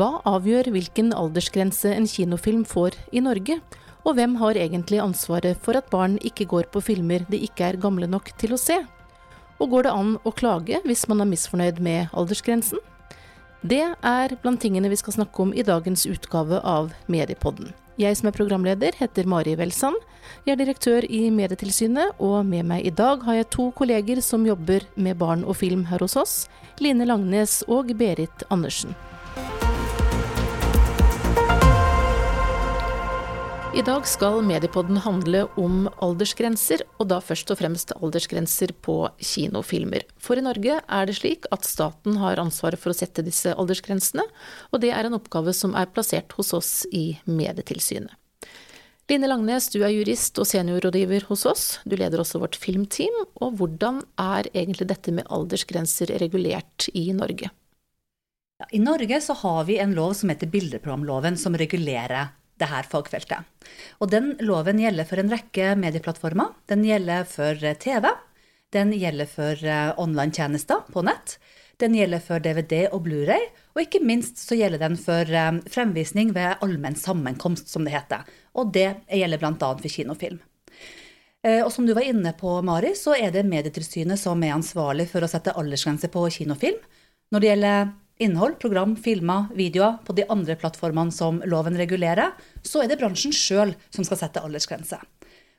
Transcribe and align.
Hva 0.00 0.22
avgjør 0.24 0.70
hvilken 0.72 1.10
aldersgrense 1.12 1.90
en 1.92 2.06
kinofilm 2.08 2.62
får 2.64 2.94
i 3.12 3.20
Norge? 3.20 3.58
Og 4.08 4.14
hvem 4.16 4.38
har 4.40 4.56
egentlig 4.56 4.96
ansvaret 5.02 5.58
for 5.60 5.76
at 5.76 5.90
barn 5.92 6.14
ikke 6.24 6.46
går 6.48 6.70
på 6.72 6.80
filmer 6.86 7.26
de 7.28 7.36
ikke 7.44 7.66
er 7.66 7.78
gamle 7.82 8.08
nok 8.08 8.30
til 8.40 8.54
å 8.56 8.60
se? 8.62 8.78
Og 9.60 9.74
går 9.74 9.84
det 9.84 9.92
an 9.92 10.14
å 10.24 10.32
klage 10.32 10.80
hvis 10.86 11.04
man 11.10 11.20
er 11.20 11.28
misfornøyd 11.28 11.82
med 11.84 12.16
aldersgrensen? 12.16 12.80
Det 13.60 13.82
er 13.92 14.36
blant 14.40 14.62
tingene 14.64 14.88
vi 14.88 14.96
skal 14.96 15.18
snakke 15.18 15.44
om 15.44 15.52
i 15.52 15.66
dagens 15.68 16.06
utgave 16.08 16.62
av 16.64 16.94
Mediepodden. 17.12 17.74
Jeg 18.00 18.16
som 18.16 18.30
er 18.30 18.38
programleder 18.38 18.96
heter 18.96 19.28
Mari 19.28 19.52
Welsand. 19.60 20.00
Jeg 20.48 20.54
er 20.54 20.62
direktør 20.62 21.04
i 21.04 21.26
Medietilsynet, 21.28 22.16
og 22.16 22.40
med 22.48 22.64
meg 22.72 22.88
i 22.88 22.96
dag 23.04 23.20
har 23.28 23.42
jeg 23.42 23.52
to 23.52 23.68
kolleger 23.76 24.24
som 24.24 24.48
jobber 24.48 24.88
med 24.96 25.20
barn 25.20 25.44
og 25.44 25.60
film 25.60 25.84
her 25.92 26.00
hos 26.00 26.16
oss. 26.16 26.40
Line 26.80 27.04
Langnes 27.04 27.60
og 27.68 27.92
Berit 28.00 28.48
Andersen. 28.48 28.96
I 33.70 33.82
dag 33.86 34.02
skal 34.02 34.40
Mediepodden 34.42 34.96
handle 34.98 35.44
om 35.60 35.84
aldersgrenser, 36.02 36.82
og 36.98 37.06
da 37.12 37.20
først 37.22 37.52
og 37.54 37.60
fremst 37.60 37.92
aldersgrenser 37.94 38.72
på 38.82 38.96
kinofilmer. 39.22 40.02
For 40.18 40.40
i 40.40 40.42
Norge 40.42 40.80
er 40.82 41.06
det 41.06 41.14
slik 41.20 41.46
at 41.54 41.68
staten 41.68 42.18
har 42.18 42.42
ansvaret 42.42 42.82
for 42.82 42.90
å 42.90 42.98
sette 42.98 43.22
disse 43.22 43.52
aldersgrensene, 43.54 44.24
og 44.74 44.82
det 44.82 44.90
er 44.90 45.06
en 45.06 45.14
oppgave 45.14 45.54
som 45.54 45.76
er 45.78 45.86
plassert 45.94 46.34
hos 46.34 46.50
oss 46.56 46.72
i 46.90 47.20
Medietilsynet. 47.30 48.10
Line 49.10 49.30
Langnes, 49.30 49.70
du 49.70 49.80
er 49.82 49.94
jurist 49.94 50.42
og 50.42 50.50
seniorrådgiver 50.50 51.28
hos 51.30 51.46
oss. 51.46 51.64
Du 51.86 51.94
leder 51.94 52.22
også 52.22 52.42
vårt 52.42 52.58
filmteam. 52.58 53.14
Og 53.42 53.56
hvordan 53.58 54.02
er 54.22 54.50
egentlig 54.50 54.86
dette 54.90 55.14
med 55.14 55.30
aldersgrenser 55.30 56.10
regulert 56.22 56.86
i 56.94 57.08
Norge? 57.14 57.54
I 58.70 58.82
Norge 58.82 59.22
så 59.24 59.34
har 59.40 59.64
vi 59.70 59.80
en 59.82 59.94
lov 59.96 60.14
som 60.18 60.30
heter 60.30 60.50
bildeprogramloven, 60.52 61.38
som 61.38 61.58
regulerer 61.58 62.34
det 62.60 62.68
her 62.70 62.88
fagfeltet. 62.88 63.46
Og 64.00 64.10
den 64.12 64.34
loven 64.44 64.80
gjelder 64.82 65.08
for 65.08 65.20
en 65.20 65.32
rekke 65.32 65.72
medieplattformer. 65.80 66.52
Den 66.70 66.84
gjelder 66.86 67.26
for 67.28 67.64
eh, 67.64 67.78
TV. 67.80 68.10
Den 68.74 68.92
gjelder 68.96 69.30
for 69.30 69.64
eh, 69.64 69.88
online-tjenester 70.00 70.86
på 70.92 71.04
nett. 71.06 71.38
Den 71.80 71.96
gjelder 71.96 72.20
for 72.20 72.42
DVD 72.44 72.90
og 72.92 73.06
Blu-ray, 73.06 73.46
og 73.72 73.80
ikke 73.86 74.02
minst 74.04 74.42
så 74.42 74.58
gjelder 74.58 74.82
den 74.82 74.98
for 75.00 75.24
eh, 75.24 75.62
fremvisning 75.72 76.34
ved 76.36 76.60
allmenn 76.64 76.98
sammenkomst, 76.98 77.72
som 77.72 77.86
det 77.86 77.96
heter. 77.96 78.28
Og 78.60 78.72
det 78.76 78.90
gjelder 79.08 79.40
bl.a. 79.40 79.56
for 79.58 79.88
kinofilm. 79.88 80.40
Og 81.40 81.70
som 81.72 81.86
du 81.88 81.94
var 81.96 82.04
inne 82.04 82.34
på, 82.36 82.50
Mari, 82.68 82.90
så 82.92 83.14
er 83.16 83.30
det 83.32 83.46
Medietilsynet 83.48 84.20
som 84.20 84.42
er 84.44 84.52
ansvarlig 84.52 85.06
for 85.08 85.24
å 85.24 85.28
sette 85.30 85.54
aldersgrense 85.56 86.10
på 86.12 86.26
kinofilm. 86.34 86.82
Når 87.32 87.40
det 87.40 87.48
gjelder 87.48 87.86
innhold, 88.22 88.58
program, 88.62 88.94
filmer, 88.96 89.48
videoer 89.56 89.98
på 90.06 90.14
de 90.16 90.26
andre 90.32 90.56
plattformene 90.60 91.14
som 91.14 91.40
loven 91.48 91.78
regulerer, 91.80 92.34
så 92.62 92.84
er 92.84 92.90
det 92.90 93.00
bransjen 93.00 93.34
sjøl 93.34 93.74
som 93.88 94.06
skal 94.06 94.20
sette 94.20 94.42
aldersgrense. 94.44 95.00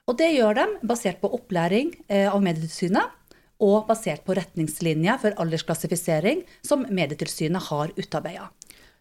Og 0.10 0.18
det 0.20 0.32
gjør 0.34 0.58
de 0.58 0.68
basert 0.88 1.22
på 1.22 1.30
opplæring 1.36 1.94
eh, 2.08 2.28
av 2.30 2.42
Medietilsynet 2.44 3.18
og 3.62 3.86
basert 3.90 4.24
på 4.26 4.36
retningslinjer 4.38 5.20
for 5.22 5.38
aldersklassifisering 5.42 6.42
som 6.66 6.88
Medietilsynet 6.90 7.70
har 7.70 7.94
utarbeida. 7.98 8.50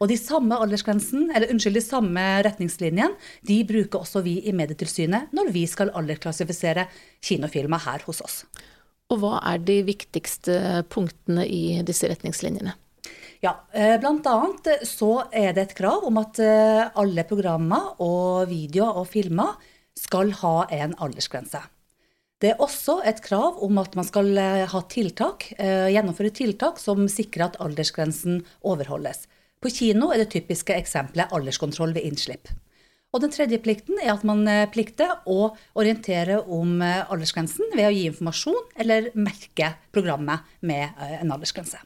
Og 0.01 0.09
de 0.09 0.17
samme 0.17 0.57
unnskyld, 0.65 1.77
de 1.77 1.85
samme 1.85 2.25
retningslinjene 2.47 3.11
de 3.47 3.59
bruker 3.69 4.01
også 4.01 4.23
vi 4.25 4.39
i 4.49 4.55
Medietilsynet 4.57 5.33
når 5.37 5.53
vi 5.53 5.67
skal 5.69 5.93
aldersklassifisere 5.97 6.87
kinofilmer 7.25 7.85
her 7.85 8.05
hos 8.07 8.23
oss. 8.25 8.39
Og 9.11 9.21
hva 9.21 9.41
er 9.51 9.61
de 9.67 9.81
viktigste 9.85 10.87
punktene 10.93 11.45
i 11.45 11.81
disse 11.85 12.09
retningslinjene? 12.09 12.77
Ja, 13.41 13.55
bl.a. 13.73 13.97
blant 13.97 14.27
annet 14.29 14.83
så 14.85 15.23
er 15.33 15.55
det 15.57 15.63
et 15.63 15.77
krav 15.79 16.05
om 16.05 16.19
at 16.21 16.37
eh, 16.45 16.91
alle 17.01 17.25
programmer 17.25 17.95
og 18.05 18.51
videoer 18.51 18.99
og 19.01 19.07
filmer 19.09 19.55
skal 19.97 20.35
ha 20.43 20.67
en 20.77 20.93
aldersgrense. 21.01 21.63
Det 22.41 22.53
er 22.53 22.61
også 22.61 22.99
et 23.09 23.23
krav 23.25 23.57
om 23.65 23.81
at 23.81 23.97
man 23.97 24.05
skal 24.05 24.29
eh, 24.37 24.67
ha 24.69 24.83
tiltak, 24.93 25.47
gjennomføre 25.57 26.35
tiltak 26.37 26.81
som 26.83 27.09
sikrer 27.09 27.47
at 27.49 27.57
aldersgrensen 27.65 28.43
overholdes. 28.61 29.25
På 29.61 29.73
kino 29.73 30.11
er 30.13 30.21
det 30.21 30.35
typiske 30.37 30.77
eksempelet 30.77 31.33
alderskontroll 31.33 31.97
ved 31.97 32.11
innslipp. 32.11 32.53
Og 33.17 33.25
den 33.25 33.33
tredje 33.33 33.59
plikten 33.65 33.97
er 34.05 34.13
at 34.13 34.25
man 34.25 34.45
plikter 34.71 35.17
å 35.29 35.51
orientere 35.81 36.39
om 36.45 36.79
aldersgrensen 36.85 37.73
ved 37.73 37.89
å 37.89 37.93
gi 37.97 38.05
informasjon 38.13 38.69
eller 38.85 39.11
merke 39.19 39.75
programmet 39.97 40.47
med 40.61 40.95
en 41.19 41.35
aldersgrense. 41.35 41.81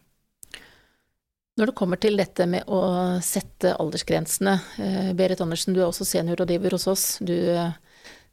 Når 1.55 1.71
det 1.71 1.77
kommer 1.79 2.01
til 2.03 2.19
dette 2.19 2.49
med 2.51 2.67
å 2.67 2.81
sette 3.23 3.77
aldersgrensene, 3.79 4.57
eh, 4.83 5.11
Berit 5.15 5.41
Andersen, 5.41 5.75
du 5.75 5.81
er 5.81 5.87
også 5.87 6.07
seniorrådgiver 6.09 6.75
hos 6.75 6.87
oss. 6.91 7.05
Du 7.23 7.35
eh, 7.35 7.77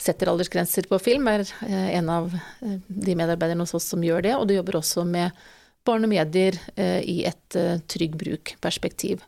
setter 0.02 0.32
aldersgrenser 0.32 0.88
på 0.90 0.98
film, 0.98 1.30
er 1.30 1.46
eh, 1.68 1.92
en 2.00 2.10
av 2.10 2.34
de 2.62 3.16
medarbeiderne 3.18 3.62
hos 3.62 3.76
oss 3.78 3.92
som 3.94 4.02
gjør 4.02 4.26
det. 4.26 4.34
Og 4.40 4.48
du 4.50 4.56
jobber 4.56 4.80
også 4.80 5.06
med 5.06 5.38
barn 5.86 6.06
og 6.06 6.10
medier 6.12 6.58
i 6.78 7.24
et 7.26 7.56
trygg 7.90 8.14
bruk-perspektiv. 8.14 9.24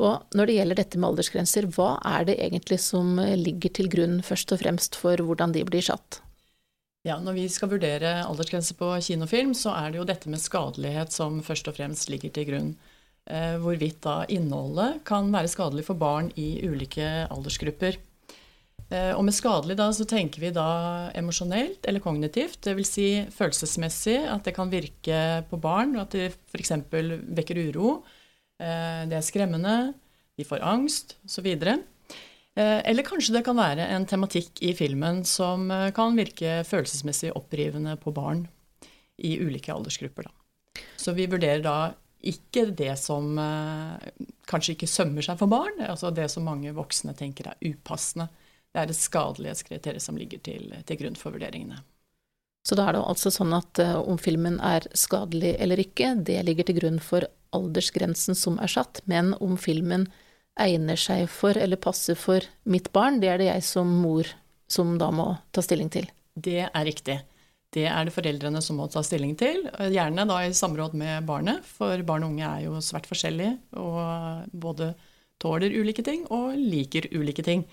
Og 0.00 0.22
når 0.32 0.48
det 0.48 0.54
gjelder 0.56 0.78
dette 0.78 1.00
med 1.00 1.10
aldersgrenser, 1.10 1.66
hva 1.76 1.98
er 2.08 2.24
det 2.30 2.38
egentlig 2.40 2.78
som 2.80 3.18
ligger 3.20 3.74
til 3.76 3.90
grunn 3.92 4.22
først 4.24 4.54
og 4.56 4.62
fremst 4.62 4.96
for 4.96 5.20
hvordan 5.20 5.52
de 5.52 5.66
blir 5.68 5.84
satt? 5.84 6.22
Ja, 7.04 7.18
Når 7.20 7.36
vi 7.36 7.44
skal 7.52 7.68
vurdere 7.74 8.22
aldersgrenser 8.24 8.78
på 8.78 8.88
kinofilm, 9.04 9.52
så 9.52 9.74
er 9.76 9.90
det 9.90 10.00
jo 10.00 10.08
dette 10.08 10.32
med 10.32 10.40
skadelighet 10.40 11.12
som 11.12 11.42
først 11.44 11.68
og 11.68 11.76
fremst 11.76 12.08
ligger 12.08 12.32
til 12.32 12.48
grunn. 12.48 12.72
Eh, 13.30 13.54
hvorvidt 13.62 14.00
da 14.02 14.24
innholdet 14.34 15.04
kan 15.06 15.28
være 15.30 15.50
skadelig 15.50 15.84
for 15.86 15.98
barn 15.98 16.32
i 16.34 16.64
ulike 16.66 17.06
aldersgrupper. 17.30 17.98
Eh, 18.90 19.12
og 19.14 19.22
med 19.24 19.36
skadelig 19.36 19.76
da, 19.78 19.86
så 19.94 20.06
tenker 20.10 20.42
vi 20.42 20.50
da 20.54 21.10
emosjonelt 21.14 21.86
eller 21.86 22.02
kognitivt, 22.02 22.58
dvs. 22.66 22.90
Si 22.90 23.06
følelsesmessig, 23.36 24.18
at 24.26 24.42
det 24.48 24.56
kan 24.56 24.72
virke 24.72 25.20
på 25.48 25.60
barn, 25.62 25.94
at 26.02 26.16
de 26.16 26.32
f.eks. 26.32 26.74
vekker 26.90 27.62
uro. 27.70 28.02
Eh, 28.58 29.06
det 29.06 29.20
er 29.20 29.24
skremmende, 29.26 29.94
de 30.34 30.48
får 30.48 30.66
angst 30.66 31.16
osv. 31.28 31.46
Eller 32.52 33.06
kanskje 33.06 33.32
det 33.38 33.46
kan 33.46 33.56
være 33.56 33.86
en 33.94 34.04
tematikk 34.04 34.58
i 34.60 34.74
filmen 34.76 35.22
som 35.24 35.70
kan 35.96 36.18
virke 36.18 36.58
følelsesmessig 36.68 37.30
opprivende 37.38 37.94
på 38.00 38.12
barn 38.12 38.42
i 39.16 39.38
ulike 39.40 39.72
aldersgrupper. 39.72 40.26
Da. 40.28 40.82
Så 41.00 41.14
vi 41.16 41.28
vurderer 41.30 41.62
da 41.64 41.76
ikke 42.22 42.66
det 42.78 42.94
som 43.00 43.38
eh, 43.40 44.10
kanskje 44.48 44.76
ikke 44.76 44.90
sømmer 44.90 45.24
seg 45.26 45.38
for 45.40 45.50
barn, 45.50 45.80
altså 45.84 46.12
det 46.14 46.28
som 46.32 46.46
mange 46.46 46.72
voksne 46.76 47.14
tenker 47.18 47.50
er 47.50 47.72
upassende. 47.72 48.28
Det 48.72 48.80
er 48.80 48.88
det 48.88 48.96
skadelighetskriteriet 48.96 50.04
som 50.04 50.16
ligger 50.16 50.40
til, 50.44 50.70
til, 50.88 51.00
grunn 51.02 51.18
for 51.18 51.34
vurderingene. 51.34 51.82
Så 52.64 52.78
da 52.78 52.86
er 52.88 52.96
det 52.96 53.02
altså 53.04 53.32
sånn 53.34 53.52
at 53.56 53.80
uh, 53.82 53.98
om 54.06 54.20
filmen 54.22 54.60
er 54.64 54.86
skadelig 54.96 55.56
eller 55.60 55.82
ikke, 55.82 56.14
det 56.24 56.38
ligger 56.46 56.68
til 56.68 56.78
grunn 56.78 57.00
for 57.02 57.26
aldersgrensen 57.52 58.38
som 58.38 58.56
er 58.62 58.70
satt, 58.70 59.02
men 59.10 59.34
om 59.42 59.58
filmen 59.60 60.06
egner 60.62 61.00
seg 61.00 61.26
for 61.32 61.58
eller 61.58 61.80
passer 61.80 62.16
for 62.16 62.44
mitt 62.68 62.92
barn, 62.94 63.18
det 63.20 63.32
er 63.32 63.42
det 63.42 63.50
jeg 63.50 63.66
som 63.66 63.92
mor 64.04 64.30
som 64.70 64.94
da 65.00 65.10
må 65.12 65.34
ta 65.52 65.64
stilling 65.64 65.90
til? 65.92 66.06
Det 66.32 66.62
er 66.64 66.86
riktig. 66.86 67.18
Det 67.72 67.86
er 67.88 68.04
det 68.04 68.12
foreldrene 68.12 68.60
som 68.60 68.76
må 68.80 68.88
ta 68.92 69.00
stilling 69.04 69.32
til, 69.40 69.64
gjerne 69.94 70.26
da 70.28 70.42
i 70.44 70.52
samråd 70.52 70.92
med 70.98 71.24
barnet. 71.28 71.64
For 71.64 72.02
barn 72.04 72.26
og 72.26 72.34
unge 72.34 72.44
er 72.44 72.66
jo 72.66 72.82
svært 72.84 73.08
forskjellige 73.08 73.54
og 73.80 74.50
både 74.52 74.92
tåler 75.42 75.72
ulike 75.72 76.04
ting 76.04 76.26
og 76.30 76.52
liker 76.58 77.08
ulike 77.16 77.44
ting. 77.46 77.64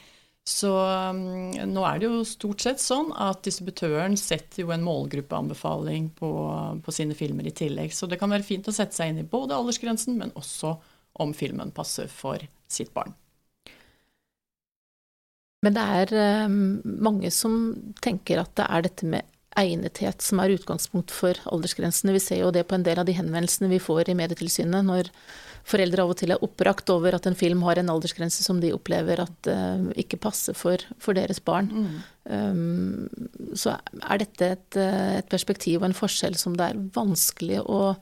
Så 0.50 0.72
um, 0.72 1.52
nå 1.52 1.84
er 1.86 2.00
det 2.00 2.08
jo 2.08 2.24
stort 2.26 2.64
sett 2.64 2.82
sånn 2.82 3.12
at 3.22 3.44
distributøren 3.46 4.16
setter 4.18 4.64
jo 4.64 4.72
en 4.74 4.86
målgruppeanbefaling 4.86 6.10
på, 6.18 6.30
på 6.86 6.96
sine 6.96 7.18
filmer 7.18 7.46
i 7.46 7.54
tillegg. 7.54 7.94
Så 7.94 8.10
det 8.10 8.18
kan 8.22 8.34
være 8.34 8.48
fint 8.48 8.70
å 8.70 8.74
sette 8.74 8.98
seg 8.98 9.12
inn 9.12 9.22
i 9.22 9.28
både 9.30 9.58
aldersgrensen, 9.58 10.18
men 10.18 10.34
også 10.40 10.78
om 11.22 11.36
filmen 11.38 11.74
passer 11.76 12.10
for 12.10 12.42
sitt 12.72 12.94
barn. 12.96 13.14
Men 15.66 15.76
det 15.76 15.84
er 16.00 16.48
um, 16.48 16.80
mange 17.04 17.30
som 17.36 17.60
tenker 18.02 18.42
at 18.42 18.56
det 18.58 18.70
er 18.72 18.88
dette 18.88 19.12
med 19.12 19.28
egnethet 19.58 20.22
som 20.22 20.42
er 20.42 20.54
utgangspunkt 20.54 21.14
for 21.14 21.38
aldersgrensene. 21.50 22.14
Vi 22.16 22.22
ser 22.24 22.44
jo 22.44 22.52
det 22.54 22.68
på 22.70 22.78
en 22.78 22.86
del 22.86 23.02
av 23.02 23.08
de 23.08 23.16
henvendelsene 23.18 23.72
vi 23.72 23.82
får 23.82 24.12
i 24.12 24.18
Medietilsynet, 24.18 24.86
når 24.86 25.10
foreldre 25.70 26.04
av 26.04 26.14
og 26.14 26.20
til 26.20 26.34
er 26.34 26.44
oppbrakt 26.46 26.90
over 26.94 27.18
at 27.18 27.28
en 27.30 27.38
film 27.38 27.64
har 27.68 27.80
en 27.80 27.92
aldersgrense 27.92 28.46
som 28.46 28.62
de 28.62 28.72
opplever 28.76 29.22
at 29.22 29.50
uh, 29.52 29.90
ikke 30.00 30.20
passer 30.22 30.58
for, 30.58 30.82
for 31.02 31.18
deres 31.18 31.42
barn. 31.44 31.70
Mm. 31.70 32.00
Um, 32.30 33.54
så 33.58 33.76
er 34.00 34.22
dette 34.22 34.52
et, 34.56 34.80
et, 34.80 35.30
perspektiv 35.30 35.82
og 35.82 35.90
en 35.90 35.98
forskjell 35.98 36.38
som 36.40 36.56
det 36.58 36.72
er 36.72 36.84
vanskelig 36.96 37.64
å 37.66 37.96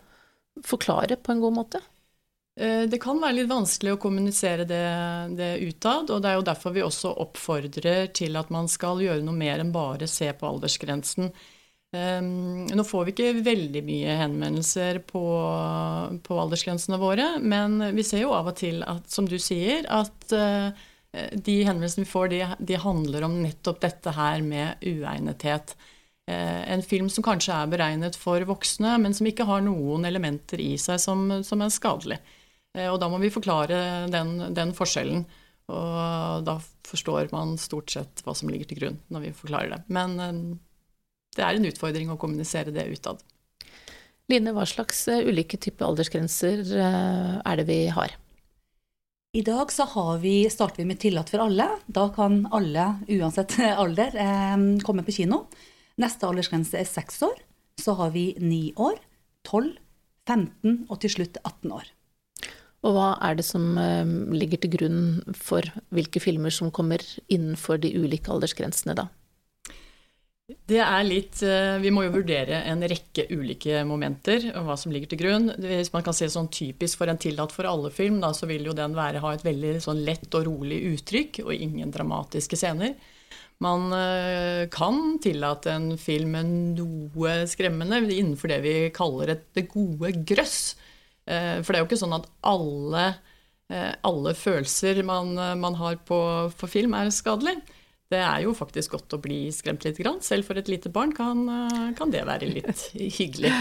forklare 0.66 1.20
på 1.22 1.34
en 1.34 1.44
god 1.44 1.58
måte? 1.58 1.84
Eh, 2.58 2.88
det 2.90 2.98
kan 3.02 3.20
være 3.22 3.38
litt 3.38 3.52
vanskelig 3.52 3.94
å 3.94 4.00
kommunisere 4.02 4.66
det, 4.66 4.86
det, 5.38 5.52
utad. 5.62 6.10
og 6.10 6.24
Det 6.24 6.32
er 6.32 6.40
jo 6.40 6.48
derfor 6.48 6.74
vi 6.74 6.86
også 6.86 7.14
oppfordrer 7.22 8.10
til 8.18 8.40
at 8.40 8.50
man 8.54 8.70
skal 8.72 9.04
gjøre 9.04 9.26
noe 9.26 9.38
mer 9.38 9.62
enn 9.62 9.74
bare 9.76 10.10
se 10.10 10.32
på 10.34 10.50
aldersgrensen. 10.50 11.30
Um, 11.96 12.66
nå 12.68 12.84
får 12.84 13.06
vi 13.06 13.14
ikke 13.14 13.44
veldig 13.46 13.82
mye 13.88 14.16
henvendelser 14.20 14.98
på, 15.08 15.22
på, 16.26 16.40
aldersgrensene 16.42 16.98
våre, 17.00 17.30
men 17.40 17.80
vi 17.96 18.04
ser 18.04 18.26
jo 18.26 18.34
av 18.36 18.50
og 18.52 18.58
til 18.60 18.82
at, 18.84 19.06
som 19.08 19.30
du 19.30 19.38
sier, 19.40 19.86
at 19.88 20.34
uh, 20.36 20.74
de 21.32 21.56
henvendelsene 21.62 22.04
vi 22.04 22.10
får, 22.10 22.28
de, 22.34 22.42
de, 22.60 22.80
handler 22.84 23.24
om 23.30 23.38
nettopp 23.40 23.80
dette 23.86 24.12
her 24.18 24.44
med 24.44 24.84
uegnethet. 24.84 25.78
Uh, 26.28 26.66
en 26.74 26.84
film 26.84 27.08
som 27.14 27.24
kanskje 27.24 27.56
er 27.56 27.72
beregnet 27.72 28.20
for 28.20 28.44
voksne, 28.50 28.98
men 29.06 29.16
som 29.16 29.30
ikke 29.30 29.48
har 29.48 29.64
noen 29.64 30.10
elementer 30.10 30.60
i 30.60 30.74
seg 30.82 31.00
som, 31.06 31.30
som 31.48 31.64
er 31.64 31.72
skadelig. 31.72 32.20
Uh, 32.78 32.92
og 32.94 33.02
da 33.02 33.10
må 33.12 33.20
vi 33.24 33.34
forklare 33.34 34.08
den, 34.14 34.38
den 34.56 34.76
forskjellen. 34.78 35.26
Og 35.68 36.46
da 36.48 36.60
forstår 36.88 37.34
man 37.34 37.58
stort 37.60 37.92
sett 37.92 38.22
hva 38.24 38.32
som 38.38 38.48
ligger 38.48 38.70
til 38.70 38.80
grunn 38.80 39.02
når 39.12 39.26
vi 39.26 39.34
forklarer 39.36 39.74
det. 39.74 39.82
Men 39.92 40.14
det 41.36 41.44
er 41.44 41.58
en 41.58 41.68
utfordring 41.70 42.14
å 42.14 42.20
kommunisere 42.20 42.72
det 42.72 42.88
utad. 42.88 43.20
Line, 44.28 44.52
hva 44.52 44.66
slags 44.68 45.06
eh, 45.08 45.24
ulike 45.24 45.60
typer 45.62 45.88
aldersgrenser 45.88 46.64
eh, 46.76 47.36
er 47.40 47.60
det 47.60 47.68
vi 47.70 47.80
har? 47.96 48.16
I 49.38 49.44
dag 49.46 49.72
så 49.72 49.86
vi, 50.20 50.50
starter 50.52 50.82
vi 50.82 50.88
med 50.90 51.00
tillatt 51.00 51.32
for 51.32 51.46
alle. 51.46 51.68
Da 51.86 52.08
kan 52.16 52.42
alle, 52.52 52.90
uansett 53.08 53.56
alder, 53.84 54.18
eh, 54.20 54.58
komme 54.84 55.06
på 55.08 55.16
kino. 55.22 55.46
Neste 56.02 56.28
aldersgrense 56.28 56.80
er 56.80 56.90
seks 56.90 57.22
år. 57.24 57.38
Så 57.80 57.96
har 58.00 58.12
vi 58.16 58.32
ni 58.42 58.74
år, 58.76 58.98
12, 59.48 59.78
15 60.28 60.88
og 60.90 61.00
til 61.04 61.14
slutt 61.14 61.40
18 61.46 61.78
år. 61.78 61.94
Og 62.86 62.94
hva 62.94 63.08
er 63.26 63.40
det 63.40 63.46
som 63.48 63.72
ligger 64.30 64.62
til 64.62 64.74
grunn 64.76 65.00
for 65.34 65.66
hvilke 65.90 66.22
filmer 66.22 66.54
som 66.54 66.70
kommer 66.72 67.02
innenfor 67.26 67.82
de 67.82 67.90
ulike 67.98 68.30
aldersgrensene, 68.32 68.94
da? 68.98 69.08
Det 70.48 70.80
er 70.80 71.02
litt 71.04 71.42
eh, 71.44 71.76
Vi 71.84 71.92
må 71.92 72.06
jo 72.06 72.14
vurdere 72.14 72.62
en 72.72 72.80
rekke 72.88 73.26
ulike 73.36 73.82
momenter 73.88 74.46
og 74.54 74.70
hva 74.70 74.78
som 74.80 74.94
ligger 74.96 75.12
til 75.12 75.20
grunn. 75.20 75.50
Hvis 75.60 75.92
man 75.92 76.06
kan 76.06 76.16
se 76.16 76.30
sånn 76.32 76.48
typisk 76.48 77.02
for 77.02 77.12
en 77.12 77.20
tillatt 77.20 77.52
for 77.52 77.68
alle-film, 77.68 78.22
da, 78.24 78.30
så 78.32 78.48
vil 78.48 78.70
jo 78.70 78.76
den 78.78 78.96
være, 78.96 79.20
ha 79.24 79.34
et 79.36 79.44
veldig 79.44 79.74
sånn 79.84 80.06
lett 80.08 80.32
og 80.40 80.48
rolig 80.48 80.80
uttrykk 80.94 81.42
og 81.44 81.52
ingen 81.52 81.92
dramatiske 81.92 82.60
scener. 82.60 82.96
Man 83.60 83.92
eh, 83.98 84.70
kan 84.72 85.18
tillate 85.20 85.74
en 85.74 85.90
film 86.00 86.38
med 86.38 86.56
noe 86.80 87.36
skremmende 87.52 88.00
innenfor 88.06 88.54
det 88.54 88.62
vi 88.64 88.76
kaller 88.96 89.36
et 89.36 89.50
det 89.58 89.68
gode 89.74 90.14
grøss. 90.32 90.78
Eh, 91.28 91.58
for 91.62 91.72
det 91.72 91.80
er 91.80 91.84
jo 91.84 91.90
ikke 91.92 92.04
sånn 92.04 92.20
at 92.20 92.30
alle, 92.48 93.10
alle 94.08 94.32
følelser 94.32 95.02
man, 95.04 95.34
man 95.60 95.76
har 95.76 95.98
på, 96.08 96.18
på 96.56 96.70
film, 96.72 96.94
er 96.96 97.10
skadelig 97.12 97.58
det 98.08 98.20
er 98.24 98.44
jo 98.46 98.54
faktisk 98.56 98.94
godt 98.96 99.16
å 99.18 99.20
bli 99.20 99.40
skremt 99.52 99.84
litt. 99.84 99.98
Grann. 100.00 100.22
Selv 100.24 100.48
for 100.48 100.60
et 100.60 100.70
lite 100.72 100.92
barn 100.94 101.12
kan, 101.16 101.44
eh, 101.52 101.90
kan 101.98 102.12
det 102.14 102.24
være 102.28 102.48
litt 102.48 102.86
hyggelig. 103.20 103.52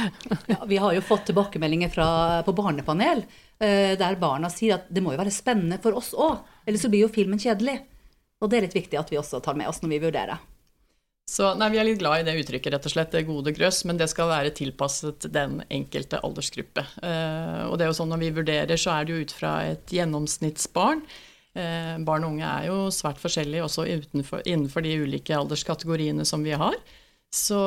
Ja, 0.53 0.61
vi 0.69 0.79
har 0.83 0.95
jo 0.95 1.03
fått 1.03 1.27
tilbakemeldinger 1.31 1.91
fra, 1.91 2.09
på 2.47 2.55
barnepanel 2.55 3.25
eh, 3.59 3.97
der 3.99 4.19
barna 4.21 4.51
sier 4.53 4.79
at 4.79 4.91
det 4.91 5.03
må 5.03 5.15
jo 5.15 5.23
være 5.23 5.35
spennende 5.35 5.81
for 5.83 5.99
oss 5.99 6.13
òg, 6.15 6.45
ellers 6.67 6.87
så 6.87 6.93
blir 6.93 7.07
jo 7.07 7.13
filmen 7.13 7.43
kjedelig. 7.43 7.81
Og 8.39 8.53
det 8.53 8.59
er 8.59 8.69
litt 8.69 8.79
viktig 8.79 9.01
at 9.01 9.11
vi 9.11 9.19
også 9.19 9.41
tar 9.43 9.59
med 9.59 9.71
oss 9.71 9.83
når 9.83 9.97
vi 9.97 10.05
vurderer. 10.07 10.45
Så 11.27 11.49
nei, 11.59 11.73
Vi 11.75 11.79
er 11.83 11.89
litt 11.89 11.99
glad 11.99 12.23
i 12.23 12.27
det 12.29 12.37
uttrykket, 12.39 12.73
rett 12.73 12.87
og 12.87 12.93
slett, 12.93 13.11
det 13.11 13.25
gode 13.27 13.51
grøss, 13.55 13.83
men 13.85 13.99
det 13.99 14.07
skal 14.13 14.31
være 14.31 14.55
tilpasset 14.55 15.27
den 15.35 15.59
enkelte 15.67 16.21
aldersgruppe. 16.23 16.87
Uh, 17.03 17.67
og 17.67 17.77
det 17.77 17.87
er 17.87 17.91
jo 17.91 17.97
sånn 17.99 18.13
Når 18.15 18.23
vi 18.23 18.35
vurderer, 18.37 18.79
så 18.79 18.95
er 18.95 19.07
det 19.07 19.17
jo 19.17 19.25
ut 19.27 19.35
fra 19.35 19.57
et 19.73 19.97
gjennomsnittsbarn. 19.97 21.03
Eh, 21.57 21.97
barn 22.05 22.27
og 22.27 22.35
unge 22.35 22.45
er 22.45 22.67
jo 22.69 22.91
svært 22.93 23.21
forskjellige 23.23 23.65
også 23.65 23.87
utenfor, 23.89 24.43
innenfor 24.45 24.85
de 24.85 24.93
ulike 25.01 25.33
alderskategoriene 25.33 26.27
som 26.29 26.45
vi 26.45 26.53
har. 26.53 26.77
Så, 27.33 27.59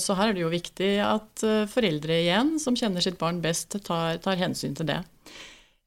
så, 0.00 0.16
her 0.16 0.30
er 0.30 0.36
det 0.36 0.42
jo 0.42 0.52
viktig 0.52 0.90
at 1.04 1.44
eh, 1.46 1.68
foreldre 1.70 2.16
igjen, 2.22 2.56
som 2.62 2.76
kjenner 2.76 3.04
sitt 3.04 3.18
barn 3.20 3.42
best, 3.44 3.76
tar, 3.84 4.16
tar 4.24 4.40
hensyn 4.40 4.76
til 4.78 4.88
det. 4.88 5.02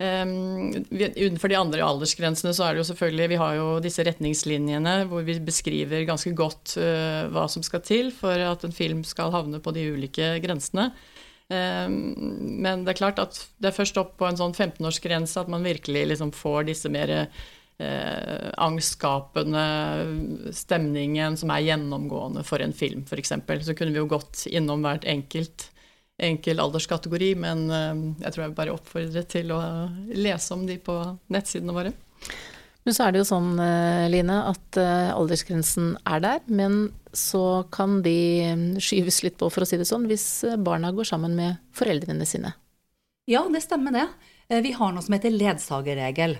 Um, 0.01 0.71
de 0.89 1.57
andre 1.59 1.83
aldersgrensene 1.85 2.55
så 2.57 2.63
er 2.65 2.73
det 2.73 2.81
jo 2.81 2.85
selvfølgelig 2.87 3.25
Vi 3.33 3.37
har 3.37 3.57
jo 3.59 3.65
disse 3.83 4.01
retningslinjene 4.07 4.93
hvor 5.11 5.21
vi 5.27 5.35
beskriver 5.43 6.07
ganske 6.07 6.31
godt 6.33 6.73
uh, 6.79 7.27
hva 7.29 7.43
som 7.51 7.61
skal 7.61 7.83
til 7.85 8.09
for 8.15 8.33
at 8.33 8.63
en 8.65 8.73
film 8.73 9.03
skal 9.05 9.33
havne 9.35 9.59
på 9.61 9.73
de 9.75 9.83
ulike 9.93 10.33
grensene. 10.41 10.89
Um, 11.51 12.15
men 12.63 12.85
det 12.85 12.95
er 12.95 13.01
klart 13.01 13.21
at 13.21 13.37
det 13.61 13.69
er 13.69 13.77
først 13.77 13.99
opp 14.01 14.15
på 14.17 14.25
en 14.25 14.39
sånn 14.39 14.55
15-årsgrense 14.55 15.43
at 15.43 15.51
man 15.51 15.67
virkelig 15.67 16.07
liksom 16.13 16.31
får 16.33 16.71
disse 16.71 16.89
mer 16.89 17.13
uh, 17.27 18.47
angstskapende 18.57 19.65
stemningen 20.55 21.37
som 21.37 21.53
er 21.53 21.67
gjennomgående 21.67 22.47
for 22.47 22.63
en 22.63 22.73
film, 22.73 23.05
f.eks. 23.05 23.35
Så 23.67 23.77
kunne 23.77 23.93
vi 23.93 24.01
jo 24.01 24.09
gått 24.09 24.47
innom 24.49 24.87
hvert 24.87 25.05
enkelt 25.05 25.67
enkel 26.21 26.61
alderskategori, 26.61 27.33
men 27.41 27.65
eh, 27.73 28.01
jeg 28.25 28.33
tror 28.33 28.45
jeg 28.45 28.55
bare 28.57 28.75
oppfordrer 28.75 29.27
til 29.29 29.53
å 29.55 29.59
lese 30.13 30.55
om 30.55 30.65
de 30.69 30.77
på 30.81 30.95
nettsidene 31.33 31.75
våre. 31.75 31.93
Men 32.85 32.95
så 32.97 33.05
er 33.05 33.13
det 33.13 33.21
jo 33.21 33.29
sånn, 33.29 33.51
eh, 33.61 34.07
Line, 34.09 34.37
at 34.49 34.79
eh, 34.81 35.11
aldersgrensen 35.13 35.95
er 36.09 36.23
der. 36.23 36.43
Men 36.49 36.83
så 37.13 37.63
kan 37.73 37.99
de 38.05 38.77
skyves 38.81 39.21
litt 39.25 39.37
på, 39.41 39.49
for 39.53 39.65
å 39.65 39.69
si 39.69 39.77
det 39.77 39.89
sånn, 39.89 40.07
hvis 40.09 40.27
barna 40.63 40.93
går 40.95 41.11
sammen 41.11 41.35
med 41.37 41.59
foreldrene 41.77 42.25
sine. 42.25 42.55
Ja, 43.29 43.43
det 43.51 43.63
stemmer 43.65 43.93
det. 43.93 44.07
Vi 44.65 44.73
har 44.75 44.91
noe 44.91 45.03
som 45.05 45.13
heter 45.15 45.31
ledsagerregel. 45.31 46.39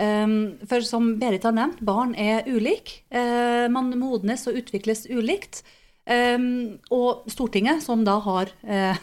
Ehm, 0.00 0.56
for 0.66 0.82
som 0.82 1.12
Berit 1.20 1.44
har 1.46 1.54
nevnt, 1.54 1.82
barn 1.86 2.16
er 2.18 2.48
ulike. 2.48 3.04
Man 3.70 3.92
modnes 4.00 4.48
og 4.50 4.56
utvikles 4.58 5.04
ulikt. 5.06 5.60
Ehm, 6.06 6.76
og 6.92 7.24
Stortinget, 7.32 7.82
som 7.84 8.02
da 8.04 8.18
har 8.24 8.52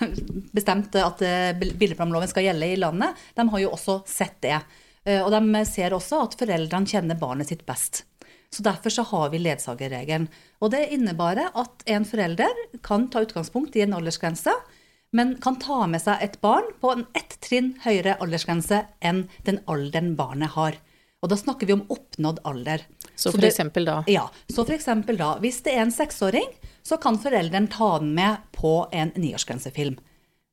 bestemt 0.57 0.95
at 0.99 1.23
billedplanloven 1.57 2.29
skal 2.29 2.45
gjelde 2.49 2.71
i 2.73 2.79
landet, 2.79 3.19
de 3.35 3.47
har 3.49 3.63
jo 3.63 3.73
også 3.73 4.01
sett 4.09 4.37
det. 4.45 4.59
Uh, 5.01 5.23
og 5.23 5.31
de 5.33 5.63
ser 5.65 5.95
også 5.97 6.19
at 6.27 6.35
foreldrene 6.37 6.85
kjenner 6.85 7.17
barnet 7.17 7.49
sitt 7.49 7.65
best. 7.65 8.03
Så 8.53 8.63
Derfor 8.63 8.89
så 8.89 9.01
har 9.01 9.29
vi 9.31 9.39
ledsagerregelen. 9.39 10.27
Og 10.59 10.71
Det 10.71 10.89
innebærer 10.91 11.55
at 11.55 11.83
en 11.85 12.05
forelder 12.05 12.51
kan 12.83 13.07
ta 13.09 13.23
utgangspunkt 13.23 13.75
i 13.75 13.85
en 13.85 13.95
aldersgrense, 13.95 14.53
men 15.11 15.35
kan 15.43 15.57
ta 15.59 15.85
med 15.87 16.03
seg 16.03 16.21
et 16.23 16.37
barn 16.43 16.67
på 16.79 16.91
en 16.91 17.05
ett 17.15 17.37
trinn 17.43 17.73
høyere 17.83 18.17
aldersgrense 18.23 18.85
enn 19.01 19.25
den 19.47 19.59
alderen 19.71 20.15
barnet 20.19 20.53
har. 20.55 20.77
Og 21.21 21.31
da 21.31 21.37
snakker 21.37 21.67
vi 21.67 21.75
om 21.77 21.85
oppnådd 21.91 22.41
alder. 22.47 22.85
Så 23.15 23.31
eksempel 23.47 23.85
da? 23.87 24.01
Ja. 24.07 24.27
Så 24.49 24.65
for 24.65 24.75
da, 25.19 25.33
hvis 25.43 25.61
det 25.63 25.75
er 25.75 25.83
en 25.85 25.95
seksåring, 25.95 26.47
så 26.83 26.97
kan 27.01 27.19
forelderen 27.21 27.69
ta 27.71 27.97
den 28.01 28.13
med 28.17 28.41
på 28.55 28.87
en 28.91 29.13
niårsgrensefilm. 29.15 29.99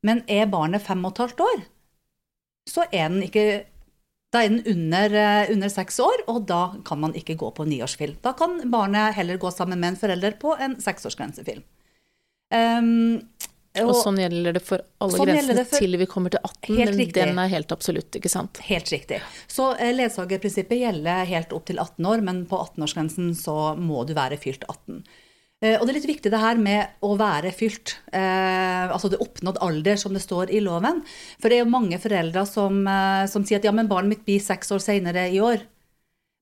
Men 0.07 0.23
er 0.31 0.51
barnet 0.51 0.85
fem 0.85 1.03
og 1.05 1.17
et 1.17 1.25
halvt 1.25 1.43
år, 1.47 1.67
så 2.69 2.85
er 2.93 3.09
den 3.09 3.25
ikke 3.27 3.49
da 4.29 4.43
er 4.45 4.53
den 4.53 4.61
under, 4.69 5.15
eh, 5.17 5.51
under 5.55 5.71
seks 5.73 5.97
år, 6.05 6.25
og 6.29 6.43
da 6.47 6.75
kan 6.85 7.01
man 7.01 7.15
ikke 7.17 7.37
gå 7.41 7.49
på 7.57 7.65
niårsfilm. 7.65 8.19
Da 8.21 8.35
kan 8.37 8.61
barnet 8.71 9.17
heller 9.17 9.39
gå 9.41 9.51
sammen 9.51 9.81
med 9.81 9.95
en 9.95 9.97
forelder 9.97 10.37
på 10.41 10.53
en 10.61 10.77
seksårsgrensefilm. 10.85 11.63
Um, 12.53 13.21
og, 13.79 13.91
og, 13.91 13.95
sånn 14.03 14.19
gjelder 14.21 14.57
det 14.57 14.63
for 14.65 14.83
alle 15.05 15.17
sånn 15.17 15.29
grensene 15.29 15.65
for, 15.69 15.81
til 15.81 15.99
vi 16.01 16.07
kommer 16.09 16.33
til 16.33 16.41
18. 16.43 16.77
men 16.77 17.13
Den 17.15 17.41
er 17.41 17.51
helt 17.53 17.73
absolutt, 17.73 18.17
ikke 18.17 18.31
sant? 18.33 18.61
Helt 18.69 18.91
riktig. 18.93 19.21
Så 19.47 19.71
eh, 19.77 19.95
ledsagerprinsippet 19.97 20.81
gjelder 20.81 21.29
helt 21.29 21.53
opp 21.57 21.69
til 21.69 21.81
18 21.81 22.09
år, 22.13 22.25
men 22.25 22.43
på 22.51 22.61
18-årsgrensen 22.67 23.33
så 23.39 23.57
må 23.81 24.05
du 24.09 24.15
være 24.19 24.41
fylt 24.41 24.65
18. 24.69 25.03
Eh, 25.59 25.75
og 25.75 25.87
det 25.87 25.91
er 25.91 25.97
litt 25.97 26.13
viktig 26.13 26.31
det 26.31 26.39
her 26.39 26.59
med 26.63 27.01
å 27.03 27.17
være 27.19 27.51
fylt, 27.51 27.97
eh, 28.15 28.85
altså 28.87 29.11
det 29.11 29.19
oppnådd 29.25 29.59
alder, 29.65 29.99
som 29.99 30.15
det 30.15 30.23
står 30.23 30.53
i 30.55 30.61
loven. 30.63 31.03
For 31.41 31.51
det 31.51 31.59
er 31.59 31.65
jo 31.65 31.73
mange 31.73 31.99
foreldre 31.99 32.45
som, 32.47 32.87
eh, 32.87 33.27
som 33.27 33.43
sier 33.43 33.59
at 33.59 33.67
ja, 33.67 33.73
men 33.75 33.91
barnet 33.91 34.13
mitt 34.13 34.25
blir 34.25 34.39
seks 34.39 34.71
år 34.71 34.79
senere 34.79 35.27
i 35.27 35.41
år. 35.43 35.67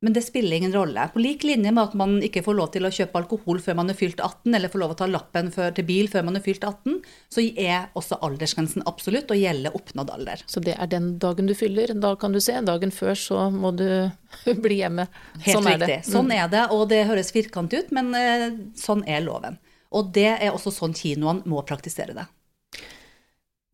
Men 0.04 0.12
det 0.12 0.22
spiller 0.22 0.56
ingen 0.56 0.72
rolle. 0.72 1.08
På 1.12 1.18
lik 1.18 1.44
linje 1.44 1.70
med 1.72 1.82
at 1.82 1.94
man 1.96 2.18
ikke 2.22 2.42
får 2.44 2.56
lov 2.58 2.68
til 2.74 2.84
å 2.84 2.90
kjøpe 2.92 3.16
alkohol 3.16 3.62
før 3.64 3.78
man 3.78 3.88
er 3.88 3.96
fylt 3.96 4.20
18, 4.20 4.52
eller 4.54 4.68
får 4.68 4.82
lov 4.82 4.92
å 4.92 4.96
ta 5.00 5.08
lappen 5.08 5.48
for, 5.54 5.72
til 5.72 5.86
bil 5.88 6.10
før 6.12 6.26
man 6.28 6.36
er 6.36 6.44
fylt 6.44 6.66
18, 6.68 6.98
så 7.32 7.44
er 7.46 7.88
også 7.96 8.18
aldersgrensen 8.26 8.84
absolutt 8.90 9.32
og 9.32 9.40
gjelder 9.40 9.78
oppnådd 9.78 10.12
alder. 10.12 10.44
Så 10.52 10.60
det 10.60 10.76
er 10.76 10.90
den 10.92 11.14
dagen 11.22 11.48
du 11.48 11.54
fyller. 11.56 11.94
Da 11.96 12.12
kan 12.20 12.36
du 12.36 12.42
se. 12.44 12.58
Dagen 12.66 12.92
før 12.92 13.16
så 13.16 13.46
må 13.54 13.72
du 13.78 13.88
bli 14.66 14.82
hjemme. 14.82 15.08
Helt 15.40 15.62
sånn 15.62 15.70
riktig. 15.72 15.88
Er 15.88 15.94
det. 15.94 16.00
Sånn 16.10 16.28
mm. 16.28 16.36
er 16.42 16.52
det, 16.52 16.64
og 16.76 16.84
det 16.92 17.02
høres 17.08 17.32
firkantet 17.32 17.86
ut, 17.86 17.96
men 17.96 18.12
eh, 18.20 18.46
sånn 18.76 19.06
er 19.08 19.24
loven. 19.24 19.56
Og 19.96 20.12
det 20.12 20.28
er 20.34 20.50
også 20.52 20.74
sånn 20.76 20.96
kinoene 20.98 21.48
må 21.48 21.64
praktisere 21.64 22.12
det. 22.12 22.28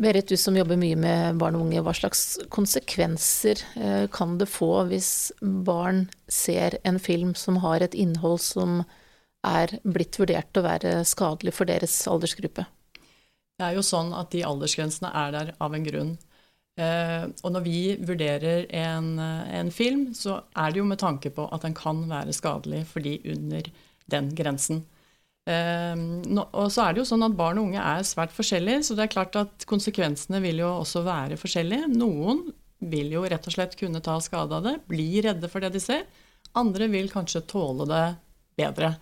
Berit, 0.01 0.29
du 0.29 0.37
som 0.41 0.57
jobber 0.57 0.79
mye 0.81 0.97
med 0.97 1.39
barn 1.39 1.57
og 1.59 1.67
unge, 1.67 1.83
hva 1.85 1.93
slags 1.95 2.39
konsekvenser 2.51 3.61
eh, 3.77 4.07
kan 4.13 4.39
det 4.41 4.49
få 4.51 4.87
hvis 4.89 5.31
barn 5.41 6.07
ser 6.33 6.79
en 6.89 6.99
film 7.03 7.35
som 7.39 7.61
har 7.63 7.85
et 7.85 7.95
innhold 7.95 8.41
som 8.43 8.81
er 9.47 9.77
blitt 9.85 10.17
vurdert 10.19 10.57
å 10.57 10.65
være 10.65 10.95
skadelig 11.07 11.55
for 11.55 11.69
deres 11.69 11.95
aldersgruppe? 12.09 12.65
Det 13.61 13.69
er 13.69 13.77
jo 13.77 13.85
sånn 13.85 14.15
at 14.17 14.33
de 14.33 14.43
aldersgrensene 14.49 15.13
er 15.13 15.35
der 15.37 15.53
av 15.63 15.77
en 15.77 15.85
grunn. 15.87 16.13
Eh, 16.81 17.29
og 17.45 17.53
når 17.53 17.67
vi 17.67 17.79
vurderer 18.01 18.65
en, 18.73 19.13
en 19.21 19.71
film, 19.71 20.09
så 20.17 20.41
er 20.57 20.73
det 20.73 20.81
jo 20.81 20.89
med 20.89 21.03
tanke 21.05 21.31
på 21.37 21.47
at 21.53 21.69
den 21.69 21.77
kan 21.77 22.07
være 22.09 22.35
skadelig 22.35 22.87
for 22.91 23.05
de 23.05 23.19
under 23.37 23.69
den 24.11 24.33
grensen. 24.35 24.87
Og 25.43 26.67
så 26.71 26.85
er 26.85 26.95
det 26.95 27.03
jo 27.03 27.07
sånn 27.09 27.25
at 27.27 27.35
Barn 27.39 27.59
og 27.59 27.71
unge 27.71 27.83
er 27.83 28.05
svært 28.07 28.35
forskjellige, 28.35 28.85
så 28.87 28.97
det 28.99 29.07
er 29.07 29.15
klart 29.15 29.39
at 29.41 29.67
konsekvensene 29.67 30.39
vil 30.45 30.63
jo 30.63 30.69
også 30.83 31.03
være 31.07 31.39
forskjellige. 31.41 31.89
Noen 31.97 32.45
vil 32.93 33.15
jo 33.15 33.25
rett 33.27 33.47
og 33.47 33.55
slett 33.55 33.75
kunne 33.79 34.03
ta 34.03 34.19
skade 34.23 34.59
av 34.59 34.67
det, 34.67 34.77
bli 34.91 35.23
redde 35.25 35.51
for 35.51 35.63
det 35.63 35.73
de 35.75 35.83
ser. 35.83 36.07
Andre 36.59 36.89
vil 36.93 37.11
kanskje 37.11 37.45
tåle 37.51 37.87
det 37.91 38.05
bedre. 38.59 38.95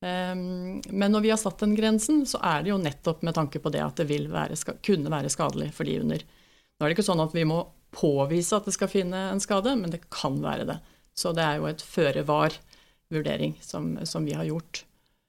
Men 0.00 1.10
når 1.10 1.24
vi 1.24 1.30
har 1.32 1.40
satt 1.40 1.58
den 1.62 1.74
grensen, 1.78 2.22
så 2.26 2.38
er 2.44 2.62
det 2.62 2.70
jo 2.70 2.78
nettopp 2.82 3.24
med 3.26 3.34
tanke 3.34 3.62
på 3.62 3.72
det 3.74 3.82
at 3.82 3.98
det 3.98 4.06
vil 4.10 4.28
være, 4.30 4.58
kunne 4.86 5.10
være 5.10 5.32
skadelig 5.32 5.72
for 5.74 5.88
de 5.88 5.98
under. 6.02 6.22
Nå 6.22 6.86
er 6.86 6.90
det 6.90 6.98
ikke 6.98 7.08
sånn 7.08 7.24
at 7.24 7.34
vi 7.34 7.46
må 7.48 7.64
påvise 7.94 8.54
at 8.54 8.68
det 8.68 8.76
skal 8.76 8.90
finne 8.92 9.28
en 9.32 9.42
skade, 9.42 9.74
men 9.78 9.90
det 9.90 10.04
kan 10.12 10.38
være 10.42 10.68
det. 10.68 10.78
Så 11.18 11.32
det 11.34 11.42
er 11.42 11.58
jo 11.58 11.66
et 11.66 11.82
føre-var-vurdering 11.82 13.56
som, 13.64 13.96
som, 14.06 14.26
vi 14.28 14.36
har 14.38 14.46
gjort. 14.46 14.84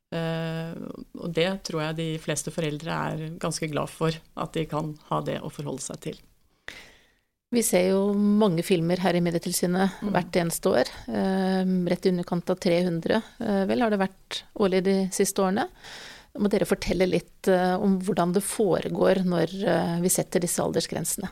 Uh, 0.09 0.73
og 1.21 1.29
det 1.37 1.49
tror 1.67 1.83
jeg 1.83 1.97
de 1.99 2.07
fleste 2.21 2.49
foreldre 2.53 2.95
er 3.11 3.37
ganske 3.41 3.69
glad 3.69 3.91
for, 3.93 4.15
at 4.41 4.55
de 4.57 4.65
kan 4.69 4.95
ha 5.11 5.21
det 5.25 5.37
å 5.45 5.51
forholde 5.53 5.85
seg 5.85 6.01
til. 6.07 6.19
Vi 7.53 7.63
ser 7.65 7.87
jo 7.91 8.13
mange 8.13 8.61
filmer 8.65 9.01
her 9.01 9.17
i 9.17 9.23
Medietilsynet 9.25 10.01
mm. 10.01 10.11
hvert 10.13 10.39
eneste 10.41 10.73
år. 10.73 10.91
Uh, 11.09 11.61
rett 11.89 12.05
i 12.05 12.13
underkant 12.13 12.53
av 12.53 12.61
300, 12.61 13.19
uh, 13.41 13.49
eh, 13.49 13.65
vel, 13.69 13.85
har 13.85 13.93
det 13.93 14.01
vært 14.01 14.43
årlig 14.61 14.81
de 14.85 14.95
siste 15.13 15.45
årene. 15.45 15.67
Må 16.39 16.49
dere 16.49 16.69
fortelle 16.69 17.07
litt 17.09 17.49
om 17.49 17.95
hvordan 18.05 18.35
det 18.35 18.43
foregår 18.45 19.23
når 19.25 19.53
vi 19.99 20.11
setter 20.13 20.43
disse 20.43 20.61
aldersgrensene? 20.61 21.25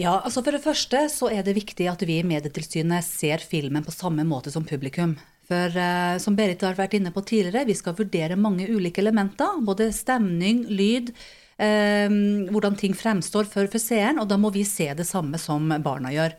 Ja, 0.00 0.14
altså 0.24 0.40
For 0.40 0.56
det 0.56 0.62
første 0.64 1.02
så 1.12 1.28
er 1.28 1.44
det 1.44 1.52
viktig 1.58 1.84
at 1.92 2.00
vi 2.08 2.16
i 2.18 2.24
Medietilsynet 2.24 3.04
ser 3.04 3.44
filmen 3.44 3.84
på 3.84 3.92
samme 3.92 4.24
måte 4.24 4.50
som 4.50 4.64
publikum. 4.64 5.18
For 5.52 5.76
uh, 5.76 6.16
som 6.22 6.36
Berit 6.38 6.62
har 6.64 6.78
vært 6.78 6.96
inne 6.96 7.12
på 7.12 7.24
tidligere, 7.28 7.68
vi 7.68 7.76
skal 7.76 7.96
vurdere 7.98 8.40
mange 8.40 8.68
ulike 8.72 9.02
elementer. 9.02 9.60
Både 9.66 9.90
stemning, 9.92 10.64
lyd, 10.72 11.12
uh, 11.60 12.08
hvordan 12.48 12.78
ting 12.80 12.96
fremstår 12.96 13.50
for, 13.50 13.68
for 13.68 13.82
seeren. 13.82 14.22
Og 14.22 14.30
da 14.30 14.40
må 14.40 14.52
vi 14.54 14.64
se 14.68 14.88
det 14.96 15.08
samme 15.08 15.40
som 15.42 15.68
barna 15.84 16.14
gjør. 16.14 16.38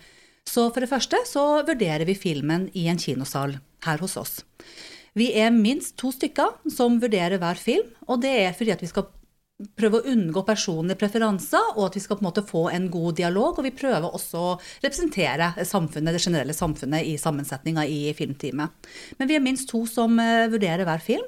Så 0.50 0.68
for 0.74 0.84
det 0.84 0.92
første 0.92 1.22
så 1.30 1.46
vurderer 1.68 2.04
vi 2.10 2.18
filmen 2.20 2.68
i 2.76 2.90
en 2.92 3.00
kinosal 3.00 3.60
her 3.86 4.02
hos 4.04 4.18
oss. 4.20 4.42
Vi 5.14 5.30
er 5.38 5.54
minst 5.54 5.94
to 6.02 6.10
stykker 6.12 6.58
som 6.74 6.98
vurderer 7.00 7.38
hver 7.40 7.60
film, 7.60 7.92
og 8.10 8.24
det 8.26 8.34
er 8.48 8.56
fordi 8.58 8.74
at 8.74 8.82
vi 8.82 8.90
skal 8.90 9.12
prøve 9.78 10.00
å 10.00 10.12
unngå 10.14 10.44
personlige 10.48 11.00
preferanser, 11.02 11.74
og 11.76 11.88
at 11.88 11.98
vi 11.98 12.04
skal 12.04 12.20
på 12.20 12.24
en 12.26 12.30
måte 12.30 12.46
få 12.48 12.66
en 12.74 12.90
god 12.94 13.18
dialog. 13.20 13.58
Og 13.58 13.68
vi 13.68 13.74
prøver 13.76 14.10
også 14.10 14.42
å 14.42 14.52
representere 14.84 15.54
samfunnet, 15.70 16.16
det 16.16 16.24
generelle 16.24 16.56
samfunnet 16.58 17.08
i 17.10 17.16
sammensetninga 17.22 17.88
i 17.90 18.04
filmteamet. 18.18 18.92
Men 19.20 19.32
vi 19.32 19.38
er 19.38 19.44
minst 19.46 19.70
to 19.72 19.86
som 19.90 20.20
uh, 20.20 20.50
vurderer 20.52 20.88
hver 20.88 21.04
film. 21.04 21.26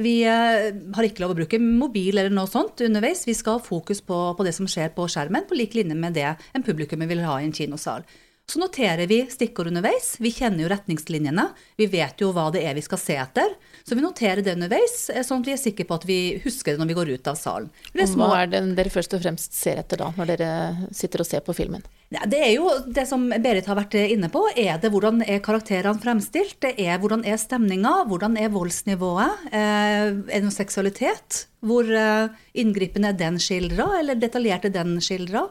Vi 0.00 0.16
uh, 0.26 0.72
har 0.96 1.06
ikke 1.06 1.22
lov 1.22 1.36
å 1.36 1.38
bruke 1.38 1.60
mobil 1.62 2.16
eller 2.16 2.34
noe 2.34 2.50
sånt 2.50 2.82
underveis. 2.82 3.26
Vi 3.28 3.36
skal 3.38 3.60
ha 3.60 3.64
fokus 3.64 4.02
på, 4.02 4.20
på 4.34 4.46
det 4.46 4.56
som 4.56 4.68
skjer 4.70 4.94
på 4.96 5.06
skjermen, 5.10 5.46
på 5.48 5.58
lik 5.58 5.76
linje 5.78 5.98
med 5.98 6.16
det 6.18 6.32
en 6.34 6.66
publikum 6.66 7.04
vil 7.06 7.22
ha 7.26 7.38
i 7.40 7.48
en 7.48 7.54
kinosal. 7.54 8.06
Så 8.46 8.60
noterer 8.60 9.06
vi 9.08 9.22
stikkord 9.32 9.70
underveis. 9.70 10.16
Vi 10.20 10.28
kjenner 10.34 10.66
jo 10.66 10.68
retningslinjene. 10.68 11.46
Vi 11.80 11.86
vet 11.88 12.20
jo 12.20 12.28
hva 12.36 12.50
det 12.52 12.60
er 12.68 12.74
vi 12.76 12.82
skal 12.84 13.00
se 13.00 13.14
etter. 13.16 13.54
Så 13.84 13.96
vi 13.96 14.02
noterer 14.04 14.44
det 14.44 14.52
underveis, 14.52 15.08
eh, 15.08 15.24
sånn 15.24 15.40
at 15.40 15.48
vi 15.48 15.52
er 15.54 15.60
sikre 15.60 15.86
på 15.88 15.96
at 15.96 16.04
vi 16.08 16.18
husker 16.44 16.74
det 16.74 16.80
når 16.82 16.90
vi 16.90 16.96
går 16.98 17.12
ut 17.16 17.30
av 17.32 17.38
salen. 17.40 17.70
Og 17.96 18.16
hva 18.20 18.42
er 18.42 18.50
det 18.52 18.60
dere 18.76 18.92
først 18.92 19.16
og 19.16 19.22
fremst 19.24 19.56
ser 19.56 19.80
etter 19.80 20.00
da, 20.00 20.10
når 20.16 20.32
dere 20.34 20.50
sitter 20.92 21.24
og 21.24 21.28
ser 21.28 21.44
på 21.44 21.54
filmen? 21.56 21.84
Det 22.12 22.38
er 22.38 22.52
jo 22.54 22.68
det 22.84 23.06
som 23.08 23.24
Berit 23.32 23.66
har 23.66 23.78
vært 23.78 23.96
inne 23.98 24.28
på. 24.32 24.44
Er 24.60 24.76
det 24.80 24.90
hvordan 24.92 25.24
er 25.24 25.40
karakterene 25.44 26.00
fremstilt? 26.02 26.58
Det 26.62 26.74
er 26.84 27.00
hvordan 27.00 27.24
er 27.24 27.40
stemninga? 27.40 27.94
Hvordan 28.10 28.36
er 28.40 28.52
voldsnivået? 28.52 29.48
Eh, 29.52 30.10
er 30.12 30.36
det 30.36 30.44
noe 30.44 30.54
seksualitet? 30.54 31.46
Hvor 31.64 31.88
eh, 31.88 32.28
inngripende 32.60 33.14
er 33.14 33.18
den 33.24 33.40
skildra, 33.40 33.88
eller 34.02 34.20
detaljert 34.20 34.68
er 34.68 34.76
den 34.76 35.00
skildra? 35.00 35.48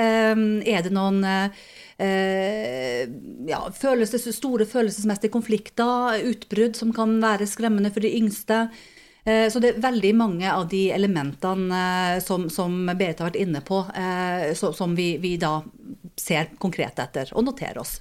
Er 0.00 0.84
det 0.86 0.92
noen 0.94 1.24
Eh, 2.00 3.08
ja, 3.48 3.60
følelses, 3.76 4.24
store 4.32 4.64
følelsesmessige 4.68 5.32
konflikter, 5.34 6.22
utbrudd 6.30 6.78
som 6.78 6.94
kan 6.96 7.18
være 7.20 7.48
skremmende 7.48 7.92
for 7.92 8.04
de 8.04 8.14
yngste. 8.16 8.62
Eh, 9.28 9.48
så 9.52 9.60
det 9.60 9.74
er 9.74 9.82
veldig 9.84 10.14
mange 10.16 10.48
av 10.48 10.64
de 10.72 10.86
elementene 10.96 11.82
eh, 12.14 12.22
som, 12.24 12.48
som 12.52 12.78
Berit 12.94 13.20
har 13.20 13.28
vært 13.28 13.42
inne 13.42 13.60
på, 13.60 13.82
som 14.56 14.96
vi, 14.96 15.12
vi 15.20 15.36
da 15.40 15.58
ser 16.16 16.54
konkret 16.62 16.98
etter 17.02 17.34
og 17.36 17.50
noterer 17.50 17.82
oss. 17.84 17.98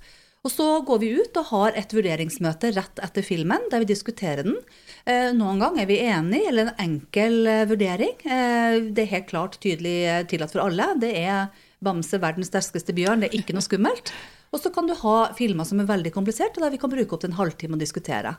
Og 0.48 0.54
så 0.54 0.66
går 0.88 1.00
vi 1.02 1.12
ut 1.20 1.36
og 1.36 1.50
har 1.50 1.76
et 1.76 1.92
vurderingsmøte 1.92 2.72
rett 2.72 3.02
etter 3.04 3.26
filmen, 3.28 3.66
der 3.74 3.84
vi 3.84 3.90
diskuterer 3.90 4.46
den. 4.48 4.56
Noen 5.36 5.60
gang 5.60 5.76
er 5.82 5.90
vi 5.90 5.98
enige, 6.00 6.48
eller 6.48 6.70
en 6.70 6.80
enkel 6.80 7.44
vurdering. 7.68 8.14
Det 8.24 9.04
er 9.04 9.12
helt 9.18 9.28
klart 9.28 9.58
tydelig 9.60 10.30
tillatt 10.32 10.56
for 10.56 10.64
alle. 10.64 10.94
Det 11.04 11.12
er 11.20 11.50
Bamse, 11.84 12.20
verdens 12.20 12.52
sterkeste 12.52 12.96
bjørn, 12.96 13.24
det 13.24 13.30
er 13.30 13.40
ikke 13.40 13.56
noe 13.56 13.64
skummelt. 13.64 14.12
Og 14.52 14.62
så 14.62 14.72
kan 14.74 14.90
du 14.90 14.96
ha 15.00 15.18
filmer 15.38 15.68
som 15.68 15.80
er 15.80 15.90
veldig 15.90 16.12
kompliserte, 16.16 16.62
der 16.62 16.74
vi 16.74 16.80
kan 16.82 16.92
bruke 16.92 17.16
opp 17.16 17.24
til 17.24 17.32
en 17.32 17.40
halvtime 17.40 17.78
og 17.78 17.84
diskutere. 17.84 18.36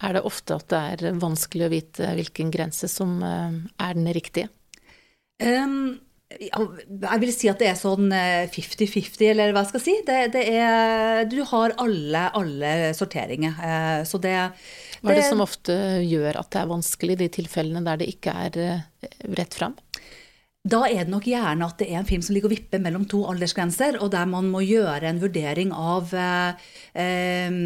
Er 0.00 0.16
det 0.16 0.24
ofte 0.24 0.56
at 0.56 0.70
det 0.72 1.08
er 1.10 1.18
vanskelig 1.20 1.66
å 1.66 1.72
vite 1.72 2.12
hvilken 2.16 2.52
grense 2.54 2.88
som 2.88 3.18
eh, 3.26 3.58
er 3.84 3.98
den 3.98 4.08
riktige? 4.16 4.48
Um, 5.40 5.98
jeg 6.30 7.20
vil 7.20 7.32
si 7.34 7.50
at 7.50 7.60
det 7.60 7.68
er 7.72 7.76
sånn 7.76 8.08
50-50, 8.08 9.20
eh, 9.26 9.32
eller 9.34 9.52
hva 9.52 9.64
jeg 9.64 9.72
skal 9.74 9.84
si. 9.84 9.96
Det, 10.06 10.18
det 10.32 10.46
er, 10.54 11.26
du 11.28 11.42
har 11.50 11.74
alle, 11.82 12.24
alle 12.38 12.72
sorteringer. 12.96 13.60
Så 14.08 14.22
det, 14.22 14.36
det, 14.38 15.02
Hva 15.02 15.12
er 15.12 15.20
det 15.20 15.28
som 15.28 15.44
ofte 15.44 15.76
gjør 16.06 16.40
at 16.40 16.52
det 16.54 16.62
er 16.62 16.72
vanskelig, 16.72 17.20
de 17.20 17.30
tilfellene 17.40 17.84
der 17.84 18.00
det 18.00 18.12
ikke 18.14 18.36
er 18.46 18.60
rett 19.36 19.58
fram? 19.58 19.76
Da 20.60 20.82
er 20.84 21.06
det 21.06 21.12
nok 21.14 21.24
gjerne 21.24 21.64
at 21.64 21.78
det 21.80 21.86
er 21.88 22.02
en 22.02 22.08
film 22.08 22.20
som 22.20 22.34
ligger 22.36 22.50
og 22.50 22.52
vipper 22.52 22.82
mellom 22.84 23.06
to 23.08 23.22
aldersgrenser, 23.30 23.96
og 24.04 24.10
der 24.12 24.26
man 24.28 24.50
må 24.52 24.60
gjøre 24.60 25.08
en 25.08 25.20
vurdering 25.22 25.72
av 25.72 26.12
eh, 26.12 26.66
eh 27.00 27.56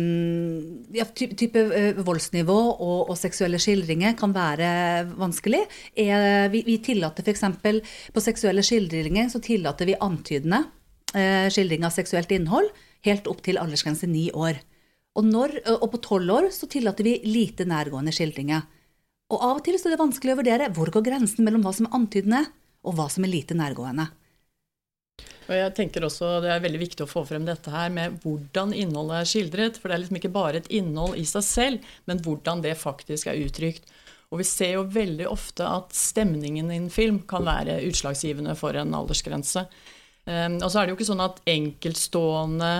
ja, 0.94 1.06
type, 1.10 1.34
type 1.34 1.58
eh, 1.74 1.98
voldsnivå 1.98 2.54
og, 2.54 3.10
og, 3.10 3.16
seksuelle 3.18 3.58
skildringer 3.58 4.14
kan 4.14 4.30
være 4.30 5.10
vanskelig. 5.18 5.64
Er, 5.96 6.46
vi, 6.54 6.62
vi 6.62 6.78
tillater 6.78 7.26
f.eks. 7.26 7.42
på 8.14 8.22
seksuelle 8.22 8.62
skildringer 8.62 9.26
så 9.28 9.42
tillater 9.42 9.90
vi 9.90 9.98
antydende 9.98 10.62
eh, 11.18 11.50
skildring 11.50 11.82
av 11.82 11.98
seksuelt 11.98 12.30
innhold 12.30 12.70
helt 13.10 13.26
opp 13.26 13.42
til 13.42 13.58
aldersgrense 13.58 14.06
ni 14.06 14.28
år. 14.30 14.62
Og, 15.18 15.26
når, 15.26 15.60
og 15.80 15.90
på 15.96 16.06
tolv 16.12 16.30
år 16.30 16.52
så 16.54 16.70
tillater 16.70 17.10
vi 17.10 17.18
lite 17.26 17.66
nærgående 17.66 18.14
skildringer. 18.14 18.62
Og 19.34 19.40
av 19.42 19.58
og 19.58 19.64
til 19.66 19.80
så 19.80 19.88
er 19.88 19.96
det 19.96 20.04
vanskelig 20.04 20.34
å 20.36 20.44
vurdere 20.44 20.74
hvor 20.76 20.94
går 20.94 21.10
grensen 21.10 21.42
mellom 21.42 21.66
hva 21.66 21.74
som 21.74 21.90
er 21.90 21.98
antydende 21.98 22.46
og 22.84 22.96
hva 22.98 23.08
som 23.12 23.26
er 23.26 23.32
lite 23.32 23.56
nærgående. 23.58 24.06
Og 25.44 25.52
jeg 25.52 25.72
tenker 25.76 26.06
også 26.06 26.38
Det 26.40 26.48
er 26.52 26.62
veldig 26.64 26.80
viktig 26.80 27.04
å 27.04 27.10
få 27.10 27.24
frem 27.28 27.44
dette 27.44 27.72
her 27.72 27.90
med 27.92 28.16
hvordan 28.22 28.72
innholdet 28.76 29.18
er 29.20 29.28
skildret. 29.28 29.80
For 29.80 29.90
det 29.90 29.96
er 29.96 30.04
liksom 30.04 30.20
ikke 30.20 30.32
bare 30.32 30.62
et 30.62 30.70
innhold 30.72 31.18
i 31.20 31.26
seg 31.28 31.44
selv, 31.44 31.90
men 32.08 32.22
hvordan 32.24 32.64
det 32.64 32.78
faktisk 32.80 33.28
er 33.28 33.42
uttrykt. 33.44 33.90
Og 34.32 34.40
vi 34.40 34.46
ser 34.48 34.78
jo 34.78 34.86
veldig 34.90 35.28
ofte 35.30 35.66
at 35.68 35.92
stemningen 35.94 36.72
i 36.72 36.78
en 36.80 36.90
film 36.90 37.20
kan 37.30 37.44
være 37.46 37.82
utslagsgivende 37.86 38.56
for 38.58 38.76
en 38.78 38.96
aldersgrense. 38.96 39.66
Um, 40.24 40.56
og 40.64 40.70
så 40.72 40.80
er 40.80 40.86
det 40.86 40.94
jo 40.94 40.98
ikke 40.98 41.10
sånn 41.10 41.22
at 41.22 41.42
enkeltstående 41.52 42.72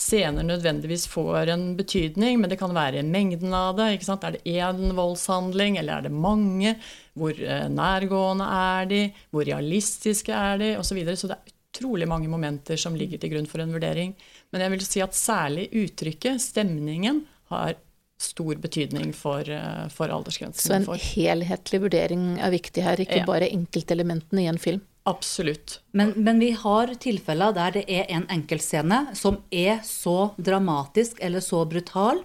scener 0.00 0.46
nødvendigvis 0.46 1.06
får 1.10 1.52
en 1.52 1.64
betydning, 1.76 2.40
men 2.40 2.50
det 2.50 2.58
kan 2.60 2.72
være 2.74 3.04
mengden 3.06 3.52
av 3.56 3.76
det. 3.78 3.90
Er 4.00 4.36
det 4.36 4.42
én 4.48 4.94
voldshandling, 4.96 5.78
eller 5.80 5.98
er 5.98 6.08
det 6.08 6.12
mange? 6.14 6.76
Hvor 7.18 7.36
eh, 7.36 7.66
nærgående 7.68 8.46
er 8.56 8.90
de? 8.90 9.02
Hvor 9.30 9.44
realistiske 9.48 10.32
er 10.32 10.60
de? 10.62 10.70
Og 10.78 10.86
så, 10.88 10.96
videre. 10.96 11.18
så 11.20 11.30
det 11.30 11.36
er 11.36 11.54
utrolig 11.70 12.08
mange 12.08 12.30
momenter 12.32 12.80
som 12.80 12.96
ligger 12.98 13.20
til 13.20 13.34
grunn 13.34 13.48
for 13.50 13.62
en 13.62 13.76
vurdering. 13.76 14.16
Men 14.50 14.64
jeg 14.64 14.74
vil 14.74 14.86
si 14.86 15.04
at 15.04 15.16
særlig 15.16 15.68
uttrykket, 15.84 16.42
stemningen, 16.42 17.24
har 17.52 17.76
stor 18.20 18.54
betydning 18.60 19.14
for, 19.16 19.48
eh, 19.48 19.88
for 19.88 20.12
aldersgrensen. 20.12 20.84
Så 20.84 20.92
en 20.94 21.00
helhetlig 21.00 21.80
vurdering 21.80 22.38
er 22.38 22.52
viktig 22.52 22.84
her, 22.84 23.00
ikke 23.00 23.22
ja. 23.22 23.28
bare 23.28 23.48
enkeltelementene 23.52 24.44
i 24.44 24.50
en 24.50 24.60
film? 24.60 24.82
Absolutt. 25.08 25.80
Men, 25.96 26.12
men, 26.16 26.40
vi 26.42 26.50
har 26.52 26.92
tilfeller 27.00 27.54
der 27.56 27.78
det 27.78 27.84
er 27.88 28.10
en 28.12 28.26
enkeltscene 28.30 29.14
som 29.16 29.40
er 29.50 29.80
så 29.86 30.32
dramatisk 30.36 31.22
eller 31.24 31.42
så 31.44 31.64
brutal 31.68 32.20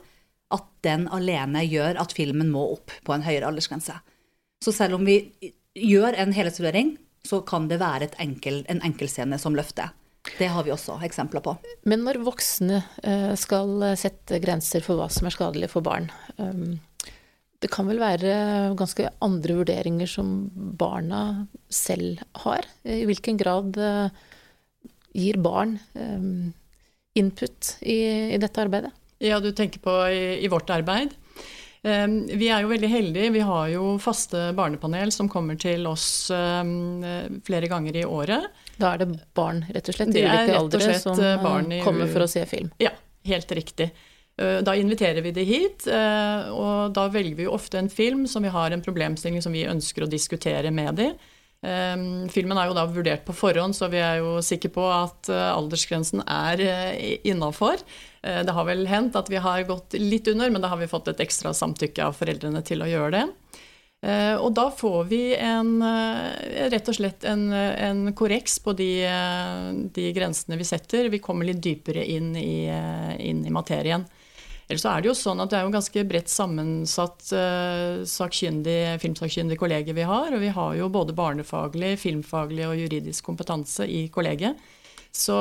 at 0.53 0.65
den 0.85 1.07
alene 1.13 1.63
gjør 1.65 2.01
at 2.03 2.13
filmen 2.15 2.51
må 2.53 2.65
opp 2.75 2.93
på 3.07 3.15
en 3.15 3.23
høyere 3.25 3.47
aldersgrense. 3.49 3.95
Så 4.63 4.73
selv 4.75 4.99
om 4.99 5.07
vi 5.07 5.17
gjør 5.75 6.17
en 6.19 6.33
helhetsvurdering, 6.35 6.95
så 7.25 7.41
kan 7.47 7.69
det 7.71 7.79
være 7.81 8.11
enkel, 8.21 8.63
en 8.69 8.83
enkeltscene 8.85 9.39
som 9.41 9.55
løfter. 9.57 9.93
Det 10.37 10.47
har 10.49 10.65
vi 10.65 10.73
også 10.73 10.97
eksempler 11.05 11.43
på. 11.45 11.55
Men 11.89 12.03
når 12.05 12.19
voksne 12.25 12.81
eh, 13.05 13.33
skal 13.39 13.91
sette 13.99 14.39
grenser 14.41 14.83
for 14.85 14.99
hva 14.99 15.07
som 15.13 15.27
er 15.29 15.35
skadelig 15.35 15.69
for 15.73 15.85
barn, 15.85 16.09
um, 16.37 16.79
det 17.65 17.71
kan 17.73 17.89
vel 17.89 18.01
være 18.01 18.35
ganske 18.77 19.09
andre 19.25 19.57
vurderinger 19.57 20.09
som 20.09 20.35
barna 20.53 21.47
selv 21.73 22.21
har? 22.45 22.67
I 22.85 23.03
hvilken 23.09 23.39
grad 23.41 23.77
eh, 23.81 24.13
gir 25.15 25.41
barn 25.41 25.79
eh, 25.97 26.29
input 27.17 27.75
i, 27.81 28.37
dette 28.37 28.61
arbeidet? 28.61 28.93
Ja, 29.23 29.39
du 29.41 29.49
tenker 29.55 29.81
på 29.81 29.93
i, 30.11 30.43
i 30.45 30.51
vårt 30.51 30.69
arbeid. 30.69 31.15
Vi 31.85 32.47
er 32.49 32.63
jo 32.63 32.71
veldig 32.71 32.87
heldige. 32.89 33.29
Vi 33.29 33.41
har 33.45 33.67
jo 33.69 33.91
faste 34.01 34.47
barnepanel 34.57 35.11
som 35.13 35.27
kommer 35.29 35.53
til 35.61 35.85
oss 35.85 36.31
flere 36.33 37.69
ganger 37.69 37.99
i 38.01 38.01
året. 38.09 38.47
Da 38.81 38.95
er 38.95 39.03
det 39.03 39.19
barn 39.37 39.61
rett 39.69 39.91
og 39.93 39.97
slett 39.99 40.17
i 40.17 40.23
ulike 40.25 40.57
aldre 40.57 40.95
som 40.97 41.21
kommer 41.85 42.09
for 42.09 42.25
å 42.25 42.27
se 42.31 42.41
film? 42.49 42.71
Ja, 42.81 42.89
helt 43.29 43.53
riktig. 43.53 43.91
Da 44.35 44.73
inviterer 44.75 45.23
vi 45.23 45.31
de 45.31 45.43
hit, 45.47 45.85
og 45.87 46.91
da 46.91 47.05
velger 47.07 47.37
vi 47.37 47.45
ofte 47.47 47.79
en 47.79 47.87
film 47.87 48.25
som 48.27 48.43
vi 48.43 48.51
har 48.51 48.73
en 48.75 48.83
problemstilling 48.83 49.39
som 49.39 49.55
vi 49.55 49.61
ønsker 49.63 50.03
å 50.03 50.09
diskutere 50.11 50.73
med 50.75 50.97
dem. 50.99 51.13
Ehm, 51.65 52.27
filmen 52.29 52.59
er 52.59 52.69
jo 52.69 52.77
da 52.77 52.85
vurdert 52.89 53.25
på 53.25 53.35
forhånd, 53.35 53.75
så 53.77 53.89
vi 53.89 54.01
er 54.03 54.19
jo 54.21 54.37
sikre 54.45 54.69
på 54.75 54.85
at 54.91 55.29
eh, 55.33 55.51
aldersgrensen 55.55 56.21
er 56.21 56.61
eh, 56.61 57.15
innafor. 57.25 57.81
Eh, 58.21 58.41
det 58.45 58.53
har 58.53 58.67
vel 58.67 58.85
hendt 58.89 59.17
at 59.17 59.31
vi 59.31 59.41
har 59.41 59.65
gått 59.67 59.97
litt 59.97 60.29
under, 60.31 60.51
men 60.51 60.61
da 60.61 60.71
har 60.73 60.81
vi 60.81 60.91
fått 60.91 61.09
et 61.11 61.23
ekstra 61.25 61.55
samtykke 61.57 62.05
av 62.05 62.17
foreldrene 62.19 62.61
til 62.65 62.85
å 62.85 62.91
gjøre 62.91 63.15
det. 63.19 63.25
Og 64.05 64.51
da 64.53 64.67
får 64.69 65.07
vi 65.09 65.19
en, 65.33 65.79
rett 66.69 66.89
og 66.91 66.93
slett 66.93 67.23
en, 67.25 67.47
en 67.49 68.11
korreks 68.13 68.59
på 68.61 68.75
de, 68.77 68.89
de, 69.95 70.03
grensene 70.13 70.59
vi 70.59 70.67
setter. 70.67 71.07
Vi 71.09 71.17
kommer 71.23 71.47
litt 71.47 71.63
dypere 71.63 72.03
inn 72.13 72.35
i, 72.37 72.67
inn 73.25 73.39
i 73.47 73.53
materien. 73.55 74.05
Ellers 74.65 74.81
så 74.81 74.95
er 74.95 75.03
det 75.03 75.11
jo 75.11 75.17
sånn 75.17 75.43
at 75.43 75.51
det 75.51 75.59
er 75.59 75.67
jo 75.67 75.73
ganske 75.75 76.03
bredt 76.09 76.31
sammensatt 76.31 77.27
uh, 77.37 78.01
sakkyndig, 78.09 78.97
filmsakkyndig 79.03 79.59
kollegie 79.61 79.93
vi 79.93 80.07
har. 80.09 80.33
Og 80.33 80.41
vi 80.41 80.49
har 80.55 80.71
jo 80.79 80.89
både 80.93 81.13
barnefaglig, 81.17 81.93
filmfaglig 82.01 82.65
og 82.65 82.79
juridisk 82.79 83.29
kompetanse 83.29 83.85
i 83.85 84.07
kollegiet. 84.13 84.57
Så, 85.15 85.35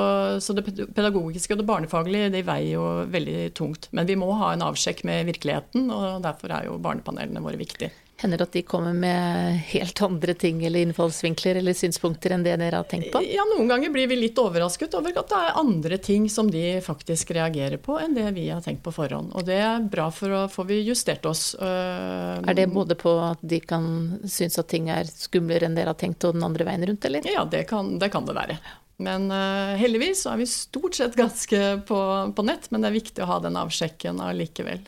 så, 0.45 0.55
det 0.55 0.69
pedagogiske 0.95 1.57
og 1.57 1.59
det 1.59 1.67
barnefaglige 1.67 2.31
det 2.37 2.45
veier 2.47 2.77
jo 2.77 2.85
veldig 3.11 3.49
tungt. 3.59 3.89
Men 3.97 4.07
vi 4.07 4.15
må 4.21 4.29
ha 4.39 4.53
en 4.55 4.63
avsjekk 4.69 5.03
med 5.09 5.27
virkeligheten, 5.33 5.89
og 5.91 6.23
derfor 6.23 6.55
er 6.55 6.69
jo 6.69 6.79
barnepanelene 6.83 7.43
våre 7.43 7.59
viktige. 7.59 7.91
Hender 8.17 8.39
det 8.39 8.47
at 8.47 8.53
de 8.55 8.63
kommer 8.63 8.93
med 8.95 9.57
helt 9.73 10.01
andre 10.03 10.35
ting 10.39 10.61
eller 10.65 10.85
innfallsvinkler 10.87 11.59
eller 11.59 11.75
synspunkter 11.75 12.37
enn 12.37 12.45
det 12.47 12.55
dere 12.61 12.79
har 12.79 12.87
tenkt 12.89 13.11
på? 13.13 13.21
Ja, 13.27 13.43
noen 13.51 13.67
ganger 13.69 13.91
blir 13.91 14.07
vi 14.11 14.19
litt 14.21 14.39
overrasket 14.39 14.95
over 14.95 15.19
at 15.19 15.33
det 15.33 15.41
er 15.41 15.59
andre 15.59 15.99
ting 15.99 16.29
som 16.31 16.51
de 16.51 16.63
faktisk 16.85 17.35
reagerer 17.35 17.83
på 17.83 17.99
enn 17.99 18.15
det 18.15 18.29
vi 18.37 18.47
har 18.53 18.63
tenkt 18.63 18.85
på 18.87 18.95
forhånd. 18.95 19.35
Og 19.35 19.49
det 19.49 19.59
er 19.59 19.83
bra, 19.91 20.07
for 20.15 20.31
å 20.31 20.45
få 20.53 20.67
vi 20.71 20.79
justert 20.87 21.27
oss. 21.27 21.57
Øh, 21.59 22.39
er 22.39 22.55
det 22.55 22.69
både 22.71 22.95
på 23.01 23.17
at 23.33 23.43
de 23.43 23.59
kan 23.61 23.91
synes 24.23 24.63
at 24.63 24.71
ting 24.71 24.93
er 24.95 25.11
skumlere 25.11 25.67
enn 25.67 25.75
dere 25.75 25.91
har 25.91 25.99
tenkt, 25.99 26.23
og 26.25 26.39
den 26.39 26.47
andre 26.47 26.71
veien 26.71 26.87
rundt, 26.87 27.11
eller? 27.11 27.27
Ja, 27.27 27.43
det 27.51 27.67
kan 27.73 27.97
det, 27.99 28.13
kan 28.15 28.31
det 28.31 28.39
være. 28.39 28.61
Men 29.03 29.27
uh, 29.27 29.75
heldigvis 29.75 30.23
så 30.23 30.35
er 30.35 30.45
vi 30.45 30.47
stort 30.47 30.95
sett 30.95 31.17
ganske 31.19 31.61
på, 31.89 32.01
på 32.37 32.47
nett, 32.47 32.71
men 32.71 32.85
det 32.85 32.93
er 32.93 33.01
viktig 33.01 33.25
å 33.25 33.31
ha 33.33 33.41
den 33.43 33.59
avsjekken 33.59 34.23
allikevel. 34.23 34.85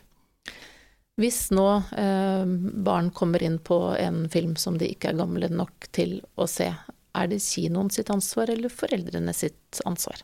Hvis 1.17 1.47
nå 1.49 1.65
eh, 1.97 2.45
barn 2.85 3.09
kommer 3.09 3.41
inn 3.41 3.57
på 3.57 3.79
en 3.97 4.27
film 4.29 4.53
som 4.55 4.77
de 4.77 4.91
ikke 4.93 5.09
er 5.11 5.17
gamle 5.17 5.49
nok 5.49 5.89
til 5.95 6.19
å 6.37 6.45
se, 6.45 6.69
er 7.17 7.29
det 7.31 7.41
kinoen 7.41 7.89
sitt 7.89 8.11
ansvar 8.13 8.51
eller 8.53 8.69
foreldrene 8.69 9.33
sitt 9.33 9.81
ansvar? 9.89 10.21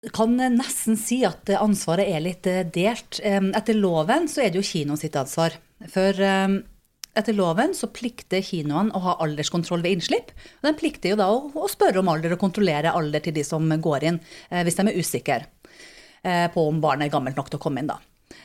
Jeg 0.00 0.14
kan 0.16 0.32
nesten 0.32 0.96
si 0.96 1.18
at 1.28 1.50
ansvaret 1.60 2.08
er 2.08 2.24
litt 2.24 2.48
eh, 2.48 2.64
delt. 2.64 3.20
Etter 3.20 3.76
loven 3.76 4.30
så 4.32 4.46
er 4.46 4.54
det 4.54 4.62
jo 4.62 4.70
kino 4.70 4.96
sitt 4.96 5.18
ansvar. 5.20 5.58
For 5.92 6.16
eh, 6.24 6.56
etter 7.20 7.36
loven 7.36 7.76
så 7.76 7.90
plikter 7.92 8.40
kinoene 8.40 8.96
å 8.96 9.04
ha 9.04 9.18
alderskontroll 9.20 9.84
ved 9.84 9.98
innslipp. 9.98 10.32
De 10.64 10.72
plikter 10.80 11.12
jo 11.12 11.20
da 11.20 11.28
å 11.28 11.68
spørre 11.68 12.00
om 12.00 12.08
alder 12.08 12.38
og 12.38 12.40
kontrollere 12.40 12.96
alder 12.96 13.28
til 13.28 13.36
de 13.36 13.44
som 13.44 13.68
går 13.68 14.08
inn, 14.08 14.22
eh, 14.48 14.64
hvis 14.64 14.80
de 14.80 14.88
er 14.88 14.96
usikre 14.96 15.42
på 16.20 16.62
om 16.68 16.82
barnet 16.84 17.06
er 17.06 17.12
gammelt 17.14 17.38
nok 17.38 17.46
til 17.48 17.56
å 17.56 17.62
komme 17.64 17.80
inn. 17.80 17.86
da. 17.88 17.94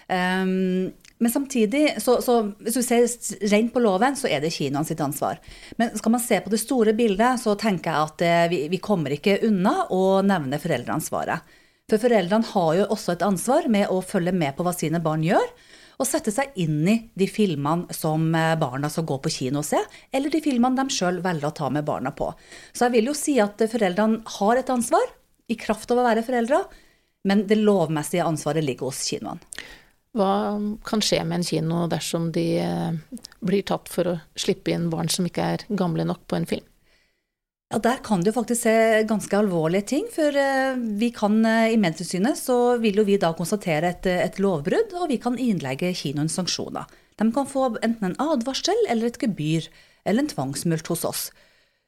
Um, 0.08 0.94
men 1.18 1.32
samtidig, 1.32 2.02
så, 2.04 2.18
så, 2.22 2.42
hvis 2.60 2.76
du 2.76 2.84
ser 2.84 3.06
rent 3.52 3.72
på 3.74 3.80
loven, 3.84 4.18
så 4.20 4.28
er 4.28 4.42
det 4.44 4.52
kinoene 4.52 4.88
sitt 4.88 5.00
ansvar. 5.04 5.40
Men 5.80 5.94
skal 5.96 6.12
man 6.18 6.24
se 6.24 6.42
på 6.44 6.52
det 6.52 6.60
store 6.60 6.94
bildet, 6.98 7.40
så 7.40 7.56
tenker 7.60 7.92
jeg 7.92 8.10
at 8.10 8.26
eh, 8.26 8.48
vi, 8.52 8.60
vi 8.72 8.82
kommer 8.84 9.16
ikke 9.16 9.40
unna 9.48 9.86
å 9.96 10.20
nevne 10.28 10.60
foreldreansvaret. 10.60 11.56
For 11.88 12.02
foreldrene 12.02 12.50
har 12.52 12.70
jo 12.82 12.90
også 12.92 13.16
et 13.16 13.24
ansvar 13.24 13.70
med 13.72 13.94
å 13.94 14.02
følge 14.04 14.34
med 14.36 14.58
på 14.58 14.66
hva 14.66 14.76
sine 14.76 15.00
barn 15.04 15.24
gjør. 15.24 15.48
Og 15.96 16.10
sette 16.10 16.34
seg 16.36 16.52
inn 16.60 16.82
i 16.92 16.98
de 17.16 17.30
filmene 17.32 17.96
som 17.96 18.28
eh, 18.36 18.58
barna 18.60 18.92
skal 18.92 19.08
gå 19.08 19.22
på 19.24 19.32
kino 19.38 19.64
og 19.64 19.70
se, 19.70 19.80
eller 20.12 20.34
de 20.34 20.44
filmene 20.44 20.76
de 20.84 20.92
sjøl 20.92 21.22
velger 21.24 21.48
å 21.48 21.56
ta 21.56 21.72
med 21.72 21.88
barna 21.88 22.12
på. 22.12 22.34
Så 22.76 22.90
jeg 22.90 22.98
vil 22.98 23.14
jo 23.14 23.16
si 23.16 23.38
at 23.40 23.64
foreldrene 23.72 24.36
har 24.42 24.60
et 24.60 24.74
ansvar, 24.74 25.14
i 25.48 25.56
kraft 25.62 25.92
av 25.94 26.02
å 26.02 26.10
være 26.10 26.26
foreldre, 26.26 26.66
men 27.26 27.44
det 27.50 27.58
lovmessige 27.60 28.26
ansvaret 28.26 28.66
ligger 28.66 28.92
hos 28.92 29.02
kinoene. 29.10 29.42
Hva 30.16 30.56
kan 30.88 31.02
skje 31.04 31.20
med 31.28 31.42
en 31.42 31.44
kino 31.44 31.82
dersom 31.92 32.30
de 32.36 32.46
eh, 32.64 33.18
blir 33.44 33.66
tatt 33.68 33.90
for 33.92 34.14
å 34.14 34.16
slippe 34.40 34.72
inn 34.72 34.88
barn 34.94 35.12
som 35.12 35.28
ikke 35.28 35.50
er 35.58 35.66
gamle 35.76 36.06
nok 36.08 36.24
på 36.30 36.38
en 36.38 36.48
film? 36.48 36.64
Ja, 37.74 37.82
Der 37.84 37.98
kan 38.06 38.24
jo 38.24 38.32
faktisk 38.32 38.62
se 38.64 39.04
ganske 39.10 39.36
alvorlige 39.36 39.90
ting. 39.92 40.06
For 40.14 40.32
eh, 40.40 40.78
vi 41.02 41.10
kan 41.12 41.42
eh, 41.44 41.74
i 41.74 41.80
Medietilsynet 41.82 42.40
så 42.40 42.78
vil 42.80 43.02
jo 43.02 43.08
vi 43.08 43.18
da 43.20 43.34
konstatere 43.36 43.92
et, 43.92 44.08
et 44.08 44.40
lovbrudd, 44.40 44.96
og 44.96 45.10
vi 45.12 45.20
kan 45.20 45.36
innlegge 45.36 45.92
kinoen 45.98 46.32
sanksjoner. 46.32 46.88
De 47.20 47.28
kan 47.36 47.48
få 47.48 47.74
enten 47.82 48.14
en 48.14 48.20
advarsel 48.22 48.88
eller 48.88 49.10
et 49.10 49.20
gebyr 49.20 49.68
eller 50.06 50.24
en 50.24 50.32
tvangsmult 50.32 50.88
hos 50.94 51.04
oss. 51.08 51.26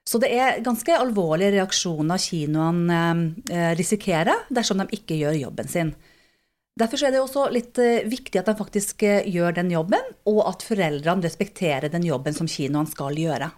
Så 0.08 0.22
det 0.24 0.30
er 0.32 0.62
ganske 0.64 0.96
alvorlige 0.96 1.58
reaksjoner 1.58 2.22
kinoene 2.22 3.74
risikerer 3.76 4.46
dersom 4.48 4.80
de 4.80 4.88
ikke 4.96 5.18
gjør 5.20 5.36
jobben 5.42 5.68
sin. 5.68 5.92
Derfor 6.78 7.08
er 7.08 7.14
det 7.14 7.22
også 7.24 7.48
litt 7.54 7.80
eh, 7.82 8.06
viktig 8.06 8.38
at 8.42 8.52
de 8.52 8.58
faktisk 8.58 9.02
eh, 9.08 9.26
gjør 9.34 9.56
den 9.58 9.72
jobben, 9.74 10.12
og 10.30 10.44
at 10.46 10.66
foreldrene 10.66 11.26
respekterer 11.26 11.90
den 11.94 12.06
jobben 12.06 12.36
som 12.38 12.50
kinoene 12.50 12.90
skal 12.92 13.18
gjøre. 13.18 13.50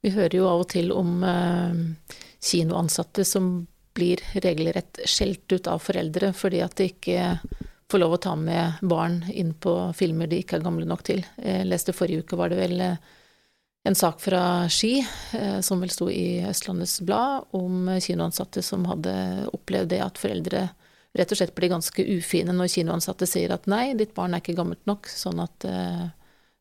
Vi 0.00 0.12
hører 0.14 0.36
jo 0.38 0.46
av 0.48 0.62
og 0.62 0.70
til 0.70 0.92
om 0.94 1.24
eh, 1.26 1.80
kinoansatte 2.38 3.26
som 3.26 3.50
blir 3.96 4.22
regelrett 4.44 5.02
skjelt 5.10 5.50
ut 5.50 5.66
av 5.66 5.82
foreldre 5.82 6.30
fordi 6.36 6.60
at 6.62 6.76
de 6.78 6.86
ikke 6.92 7.24
får 7.90 7.98
lov 7.98 8.14
å 8.14 8.20
ta 8.22 8.36
med 8.38 8.78
barn 8.86 9.24
inn 9.34 9.50
på 9.58 9.74
filmer 9.98 10.30
de 10.30 10.38
ikke 10.44 10.60
er 10.60 10.64
gamle 10.68 10.86
nok 10.86 11.02
til. 11.08 11.24
Jeg 11.42 11.66
leste 11.66 11.96
forrige 11.96 12.22
uke 12.22 12.38
var 12.38 12.52
det 12.52 12.60
vel 12.60 12.84
en 13.88 13.96
sak 13.96 14.20
fra 14.20 14.42
Ski, 14.68 15.00
som 15.64 15.80
vel 15.80 15.90
sto 15.90 16.10
i 16.12 16.42
Østlandets 16.44 16.98
Blad, 17.06 17.48
om 17.56 17.88
kinoansatte 18.02 18.62
som 18.62 18.84
hadde 18.90 19.14
opplevd 19.56 19.94
det 19.94 20.02
at 20.04 20.20
foreldre 20.20 20.66
rett 21.16 21.32
og 21.32 21.40
slett 21.40 21.54
blir 21.56 21.72
ganske 21.72 22.04
ufine 22.04 22.54
når 22.54 22.70
kinoansatte 22.74 23.26
sier 23.28 23.54
at 23.54 23.66
nei, 23.70 23.92
ditt 23.98 24.14
barn 24.14 24.34
er 24.34 24.42
ikke 24.42 24.58
gammelt 24.58 24.82
nok, 24.90 25.10
sånn 25.10 25.42
at 25.42 25.66
uh, 25.66 26.06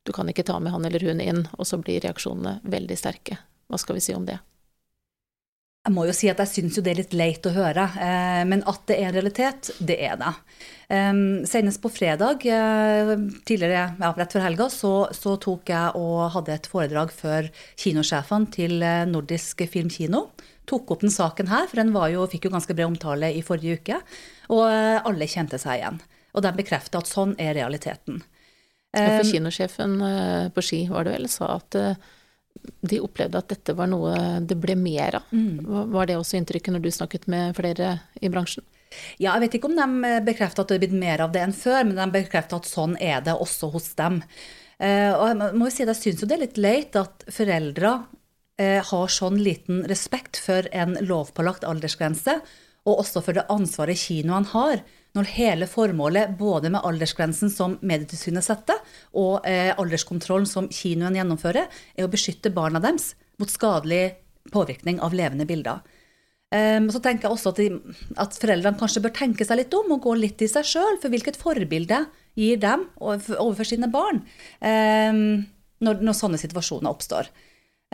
du 0.08 0.14
kan 0.16 0.30
ikke 0.32 0.46
ta 0.48 0.58
med 0.64 0.74
han 0.74 0.86
eller 0.88 1.06
hun 1.06 1.22
inn, 1.22 1.44
og 1.58 1.68
så 1.70 1.78
blir 1.82 2.02
reaksjonene 2.06 2.60
veldig 2.64 2.98
sterke. 2.98 3.38
Hva 3.70 3.78
skal 3.82 4.00
vi 4.00 4.06
si 4.08 4.16
om 4.18 4.26
det? 4.26 4.40
Jeg 5.88 5.96
må 5.96 6.04
jo 6.04 6.14
si 6.14 6.28
at 6.28 6.42
jeg 6.44 6.52
syns 6.52 6.76
jo 6.76 6.82
det 6.84 6.92
er 6.92 7.00
litt 7.00 7.14
leit 7.16 7.46
å 7.48 7.54
høre, 7.56 7.86
eh, 8.04 8.42
men 8.46 8.66
at 8.68 8.82
det 8.90 8.98
er 9.00 9.08
en 9.08 9.16
realitet, 9.16 9.70
det 9.80 9.96
er 10.04 10.18
det. 10.20 10.34
Um, 10.92 11.46
senest 11.48 11.80
på 11.80 11.92
fredag, 11.94 12.44
eh, 12.44 13.14
tidligere, 13.48 13.86
ja, 13.96 14.10
rett 14.18 14.36
før 14.36 14.44
helga, 14.44 14.68
så, 14.74 14.92
så, 15.16 15.38
tok 15.40 15.72
jeg 15.72 15.96
og 15.96 16.34
hadde 16.36 16.58
et 16.58 16.68
foredrag 16.68 17.14
for 17.16 17.48
kinosjefene 17.80 18.52
til 18.52 18.84
eh, 18.84 19.06
Nordisk 19.08 19.64
Filmkino 19.72 20.26
tok 20.70 20.92
opp 20.94 21.08
den 21.08 21.16
saken 21.16 21.48
her, 21.50 21.66
for 21.72 21.80
den 21.80 21.96
jo, 22.14 22.28
fikk 22.30 22.50
jo 22.50 22.54
ganske 22.54 22.76
bred 22.76 22.92
omtale 22.92 23.32
i 23.34 23.42
forrige 23.42 23.80
uke. 23.80 24.04
Og 24.52 24.68
eh, 24.68 25.00
alle 25.00 25.32
kjente 25.32 25.58
seg 25.62 25.80
igjen. 25.80 26.04
Og 26.36 26.44
de 26.46 26.52
bekrefter 26.60 27.00
at 27.00 27.10
sånn 27.10 27.34
er 27.42 27.56
realiteten. 27.58 28.20
Ja, 28.92 29.16
for 29.16 29.24
eh, 29.24 29.32
kinosjefen 29.32 29.96
på 30.54 30.66
Ski 30.66 30.84
var 30.92 31.08
det 31.08 31.16
vel, 31.16 31.32
sa 31.32 31.56
at 31.56 31.80
de 32.82 33.00
opplevde 33.04 33.40
at 33.40 33.50
dette 33.52 33.76
var 33.78 33.90
noe 33.92 34.14
det 34.46 34.58
ble 34.60 34.76
mer 34.80 35.20
av. 35.22 35.32
Mm. 35.32 35.90
Var 35.94 36.10
det 36.10 36.20
også 36.20 36.40
inntrykket 36.40 36.76
når 36.76 36.86
du 36.86 36.92
snakket 36.94 37.28
med 37.32 37.58
flere 37.58 37.96
i 38.22 38.32
bransjen? 38.32 38.66
Ja, 39.22 39.36
jeg 39.36 39.44
vet 39.44 39.60
ikke 39.60 39.70
om 39.70 39.78
de 39.78 40.14
bekrefter 40.26 40.64
at 40.64 40.72
det 40.72 40.80
er 40.80 40.86
blitt 40.86 40.98
mer 40.98 41.22
av 41.22 41.34
det 41.34 41.44
enn 41.46 41.54
før, 41.54 41.84
men 41.86 42.00
de 42.00 42.08
bekrefter 42.16 42.58
at 42.58 42.70
sånn 42.70 42.96
er 42.98 43.22
det 43.26 43.36
også 43.38 43.70
hos 43.76 43.92
dem. 44.00 44.24
Og 44.80 45.26
jeg 45.28 45.38
må 45.60 45.68
jo 45.68 45.74
si 45.76 45.84
at 45.84 45.92
jeg 45.92 46.00
syns 46.00 46.24
jo 46.24 46.30
det 46.30 46.38
er 46.38 46.46
litt 46.46 46.62
leit 46.64 46.98
at 46.98 47.26
foreldre 47.36 47.92
Eh, 48.60 48.84
har 48.84 49.08
sånn 49.08 49.38
liten 49.40 49.86
respekt 49.88 50.38
for 50.44 50.68
en 50.76 50.98
lovpålagt 51.00 51.64
aldersgrense, 51.64 52.42
og 52.84 53.04
også 53.06 53.22
for 53.24 53.38
det 53.38 53.46
ansvaret 53.54 54.02
kinoene 54.02 54.52
har, 54.52 54.82
når 55.18 55.32
hele 55.34 55.68
formålet 55.70 56.36
både 56.38 56.70
med 56.74 56.86
aldersgrensen 56.86 57.52
som 57.54 57.78
Medietilsynet 57.82 58.46
setter, 58.46 58.78
og 59.18 59.46
eh, 59.50 59.72
alderskontrollen 59.74 60.48
som 60.50 60.70
kinoen 60.74 61.18
gjennomfører, 61.18 61.70
er 61.98 62.06
å 62.06 62.12
beskytte 62.12 62.54
barna 62.54 62.82
deres 62.84 63.14
mot 63.42 63.50
skadelig 63.50 64.20
påvirkning 64.54 65.02
av 65.04 65.16
levende 65.18 65.48
bilder. 65.50 65.82
Um, 66.50 66.88
så 66.90 66.98
tenker 66.98 67.28
jeg 67.28 67.36
også 67.36 67.52
at, 67.52 67.60
de, 67.62 67.98
at, 68.18 68.38
foreldrene 68.42 68.80
kanskje 68.80 69.04
bør 69.06 69.14
tenke 69.14 69.46
seg 69.46 69.60
litt 69.60 69.76
om 69.78 69.92
og 69.94 70.02
gå 70.08 70.16
litt 70.18 70.42
i 70.42 70.50
seg 70.50 70.66
sjøl. 70.66 70.98
For 71.02 71.14
hvilket 71.14 71.38
forbilde 71.38 72.00
gir 72.40 72.62
dem 72.62 72.88
overfor 72.98 73.68
sine 73.70 73.90
barn 73.94 74.24
um, 74.58 75.46
når, 75.86 76.02
når, 76.02 76.18
sånne 76.18 76.42
situasjoner 76.42 76.90
oppstår. 76.90 77.30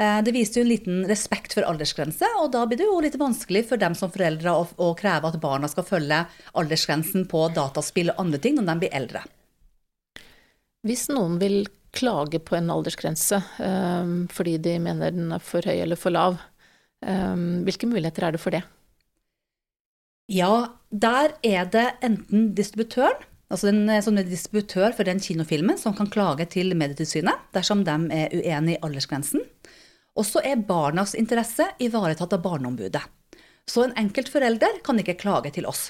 Eh, 0.02 0.18
det 0.24 0.34
viser 0.36 0.60
jo 0.60 0.66
en 0.66 0.72
liten 0.74 0.98
respekt 1.08 1.56
for 1.56 1.64
aldersgrense, 1.64 2.28
og 2.42 2.50
da 2.52 2.66
blir 2.68 2.82
det 2.82 2.88
jo 2.88 3.00
litt 3.04 3.16
vanskelig 3.20 3.64
for 3.70 3.80
dem 3.80 3.96
som 3.96 4.12
foreldre 4.12 4.52
å, 4.52 4.66
å 4.76 4.92
kreve 5.00 5.32
at 5.32 5.40
barna 5.44 5.70
skal 5.72 5.88
følge 5.88 6.26
aldersgrensen 6.52 7.24
på 7.32 7.48
dataspill 7.56 8.12
og 8.12 8.20
andre 8.26 8.42
ting 8.44 8.60
når 8.60 8.68
de 8.68 8.78
blir 8.84 8.98
eldre. 9.00 9.24
Hvis 10.86 11.08
noen 11.10 11.40
vil 11.42 11.64
klage 11.96 12.42
på 12.44 12.58
en 12.58 12.68
aldersgrense 12.74 13.40
um, 13.64 14.26
fordi 14.28 14.58
de 14.62 14.74
mener 14.84 15.14
den 15.16 15.32
er 15.32 15.44
for 15.44 15.64
høy 15.64 15.78
eller 15.80 15.98
for 15.98 16.12
lav, 16.12 16.36
um, 17.00 17.64
hvilke 17.66 17.88
muligheter 17.88 18.28
er 18.28 18.36
det 18.36 18.42
for 18.44 18.54
det? 18.54 18.62
Ja, 20.28 20.76
der 20.92 21.38
er 21.46 21.72
det 21.72 21.86
enten 22.04 22.52
distributøren, 22.58 23.24
altså 23.48 23.72
en 23.72 23.88
er 24.20 24.28
distributør 24.28 24.92
for 24.98 25.08
den 25.08 25.24
kinofilmen, 25.24 25.80
som 25.80 25.96
kan 25.96 26.12
klage 26.12 26.50
til 26.52 26.76
Medietilsynet 26.76 27.48
dersom 27.56 27.86
de 27.88 27.96
er 28.12 28.36
uenig 28.36 28.76
i 28.76 28.82
aldersgrensen. 28.84 29.46
Og 30.16 30.26
så 30.28 30.42
er 30.48 30.64
barnas 30.64 31.16
interesse 31.20 31.68
ivaretatt 31.84 32.34
av 32.34 32.44
Barneombudet. 32.44 33.04
Så 33.68 33.84
en 33.84 33.96
enkelt 33.98 34.30
forelder 34.32 34.80
kan 34.86 35.00
ikke 35.02 35.18
klage 35.20 35.52
til 35.56 35.68
oss. 35.68 35.90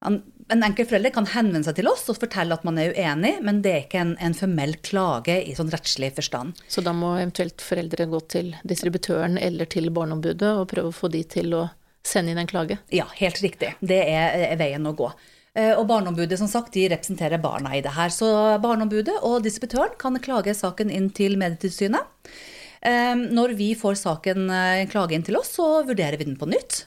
En 0.00 0.62
enkelt 0.64 0.88
forelder 0.88 1.12
kan 1.12 1.26
henvende 1.28 1.66
seg 1.66 1.76
til 1.76 1.88
oss 1.90 2.06
og 2.08 2.16
fortelle 2.22 2.56
at 2.56 2.62
man 2.64 2.78
er 2.80 2.94
uenig, 2.96 3.34
men 3.44 3.60
det 3.64 3.72
er 3.72 3.82
ikke 3.84 4.00
en, 4.00 4.14
en 4.22 4.36
formell 4.36 4.72
klage 4.86 5.36
i 5.44 5.52
sånn 5.56 5.72
rettslig 5.72 6.12
forstand. 6.16 6.62
Så 6.72 6.84
da 6.84 6.94
må 6.96 7.12
eventuelt 7.18 7.60
foreldre 7.64 8.06
gå 8.08 8.22
til 8.32 8.54
distributøren 8.64 9.36
eller 9.40 9.68
til 9.68 9.90
Barneombudet 9.92 10.54
og 10.54 10.70
prøve 10.72 10.92
å 10.92 10.96
få 10.96 11.12
de 11.12 11.20
til 11.28 11.52
å 11.58 11.66
sende 12.06 12.32
inn 12.32 12.40
en 12.40 12.48
klage? 12.48 12.78
Ja, 12.94 13.04
helt 13.18 13.42
riktig. 13.44 13.74
Det 13.80 14.00
er, 14.06 14.38
er 14.48 14.56
veien 14.60 14.88
å 14.88 14.94
gå. 14.96 15.10
Eh, 15.52 15.74
og 15.74 15.84
Barneombudet 15.90 16.38
som 16.40 16.48
sagt, 16.48 16.72
de 16.74 16.86
representerer 16.92 17.42
barna 17.42 17.74
i 17.76 17.82
det 17.84 17.92
her. 17.96 18.12
Så 18.14 18.30
Barneombudet 18.62 19.18
og 19.26 19.42
distributøren 19.44 19.98
kan 20.00 20.16
klage 20.22 20.56
saken 20.56 20.92
inn 20.94 21.10
til 21.12 21.36
Medietilsynet. 21.40 22.32
Eh, 22.80 23.16
når 23.16 23.56
vi 23.58 23.72
får 23.76 23.98
saken 24.00 24.46
en 24.48 24.54
eh, 24.82 24.88
klage 24.90 25.16
inn 25.16 25.26
til 25.26 25.38
oss, 25.40 25.52
så 25.58 25.82
vurderer 25.88 26.18
vi 26.20 26.28
den 26.28 26.38
på 26.40 26.48
nytt. 26.50 26.86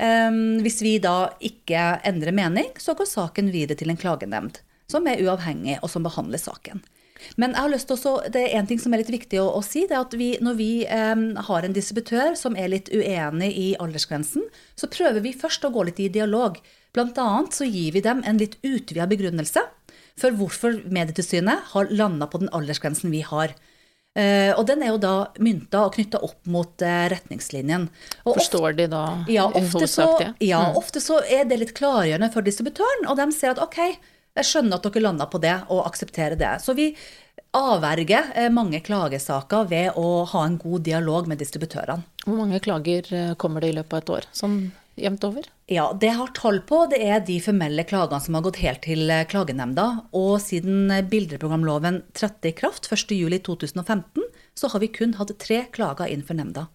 Hvis 0.00 0.78
vi 0.80 0.94
da 0.96 1.28
ikke 1.44 1.80
endrer 2.08 2.32
mening, 2.32 2.70
så 2.80 2.94
går 2.96 3.04
saken 3.04 3.50
videre 3.52 3.76
til 3.76 3.90
en 3.92 3.98
klagenemnd, 4.00 4.62
som 4.88 5.04
er 5.04 5.20
uavhengig, 5.20 5.74
og 5.84 5.92
som 5.92 6.06
behandler 6.06 6.40
saken. 6.40 6.80
Men 7.36 7.54
jeg 7.54 7.64
har 7.64 7.72
lyst 7.72 7.88
til 7.90 7.96
også, 7.96 8.14
det 8.32 8.42
er 8.46 8.58
en 8.58 8.68
ting 8.68 8.80
som 8.80 8.94
er 8.94 9.02
litt 9.02 9.12
viktig 9.12 9.40
å, 9.42 9.48
å 9.58 9.62
si, 9.64 9.84
det 9.88 9.96
er 9.96 10.04
at 10.04 10.16
vi, 10.16 10.30
når 10.42 10.56
vi 10.58 10.70
eh, 10.86 11.24
har 11.48 11.66
en 11.66 11.76
distributør 11.76 12.36
som 12.38 12.56
er 12.58 12.72
litt 12.72 12.90
uenig 12.92 13.50
i 13.60 13.68
aldersgrensen, 13.82 14.46
så 14.78 14.90
prøver 14.92 15.24
vi 15.24 15.36
først 15.36 15.66
å 15.66 15.72
gå 15.74 15.84
litt 15.88 16.00
i 16.02 16.10
dialog. 16.12 16.58
Blant 16.96 17.18
annet 17.22 17.56
så 17.56 17.68
gir 17.68 17.94
vi 17.94 18.04
dem 18.04 18.24
en 18.26 18.40
litt 18.40 18.56
utvida 18.66 19.06
begrunnelse 19.10 19.62
for 20.20 20.36
hvorfor 20.36 20.80
Medietilsynet 20.90 21.72
har 21.72 21.92
landa 21.94 22.28
på 22.28 22.42
den 22.42 22.50
aldersgrensen 22.56 23.12
vi 23.14 23.22
har. 23.26 23.54
Uh, 24.20 24.52
og 24.58 24.66
den 24.68 24.84
er 24.84 24.92
jo 24.92 25.00
da 25.00 25.14
mynta 25.40 25.86
og 25.86 25.94
knytta 25.96 26.20
opp 26.26 26.38
mot 26.50 26.84
uh, 26.84 27.06
retningslinjen. 27.12 27.88
Og 28.26 28.36
Forstår 28.36 28.68
ofte, 28.68 28.76
de 28.82 28.88
da 28.92 29.04
ja, 29.32 29.48
ofte 29.48 29.88
så, 29.88 30.08
ja, 30.44 30.60
mm. 30.68 30.78
ofte 30.80 31.00
så 31.00 31.22
er 31.24 31.48
det 31.48 31.62
litt 31.62 31.74
klargjørende 31.78 32.28
for 32.34 32.44
distributøren, 32.44 33.08
og 33.08 33.16
de 33.20 33.30
ser 33.36 33.54
at 33.54 33.62
ok, 33.64 33.80
jeg 34.38 34.46
skjønner 34.46 34.78
at 34.78 34.86
dere 34.86 35.02
landa 35.02 35.26
på 35.30 35.40
det 35.42 35.56
og 35.72 35.82
aksepterer 35.88 36.38
det. 36.38 36.52
Så 36.62 36.76
vi 36.78 36.92
avverger 37.56 38.30
eh, 38.38 38.50
mange 38.52 38.80
klagesaker 38.84 39.66
ved 39.70 39.98
å 39.98 40.24
ha 40.30 40.44
en 40.46 40.58
god 40.60 40.84
dialog 40.86 41.30
med 41.30 41.40
distributørene. 41.42 42.04
Hvor 42.26 42.38
mange 42.38 42.60
klager 42.62 43.10
eh, 43.14 43.32
kommer 43.40 43.64
det 43.64 43.72
i 43.72 43.76
løpet 43.80 43.96
av 43.96 44.04
et 44.04 44.12
år? 44.18 44.28
Sånn 44.36 44.60
jevnt 45.02 45.24
over? 45.26 45.46
Ja, 45.70 45.90
Det 45.92 46.10
jeg 46.10 46.18
har 46.18 46.32
tall 46.36 46.60
på, 46.66 46.82
det 46.90 47.00
er 47.02 47.22
de 47.24 47.38
formelle 47.42 47.84
klagene 47.88 48.20
som 48.22 48.36
har 48.36 48.44
gått 48.46 48.60
helt 48.64 48.82
til 48.86 49.10
eh, 49.10 49.26
klagenemnda. 49.30 49.86
Og 50.16 50.40
siden 50.44 50.92
bildeprogramloven 51.10 52.02
trådte 52.16 52.52
i 52.52 52.56
kraft 52.56 52.90
1.7.2015, 52.90 54.28
så 54.54 54.70
har 54.72 54.82
vi 54.82 54.92
kun 54.92 55.16
hatt 55.20 55.32
tre 55.40 55.64
klager 55.72 56.10
inn 56.10 56.26
for 56.26 56.38
nemnda. 56.38 56.68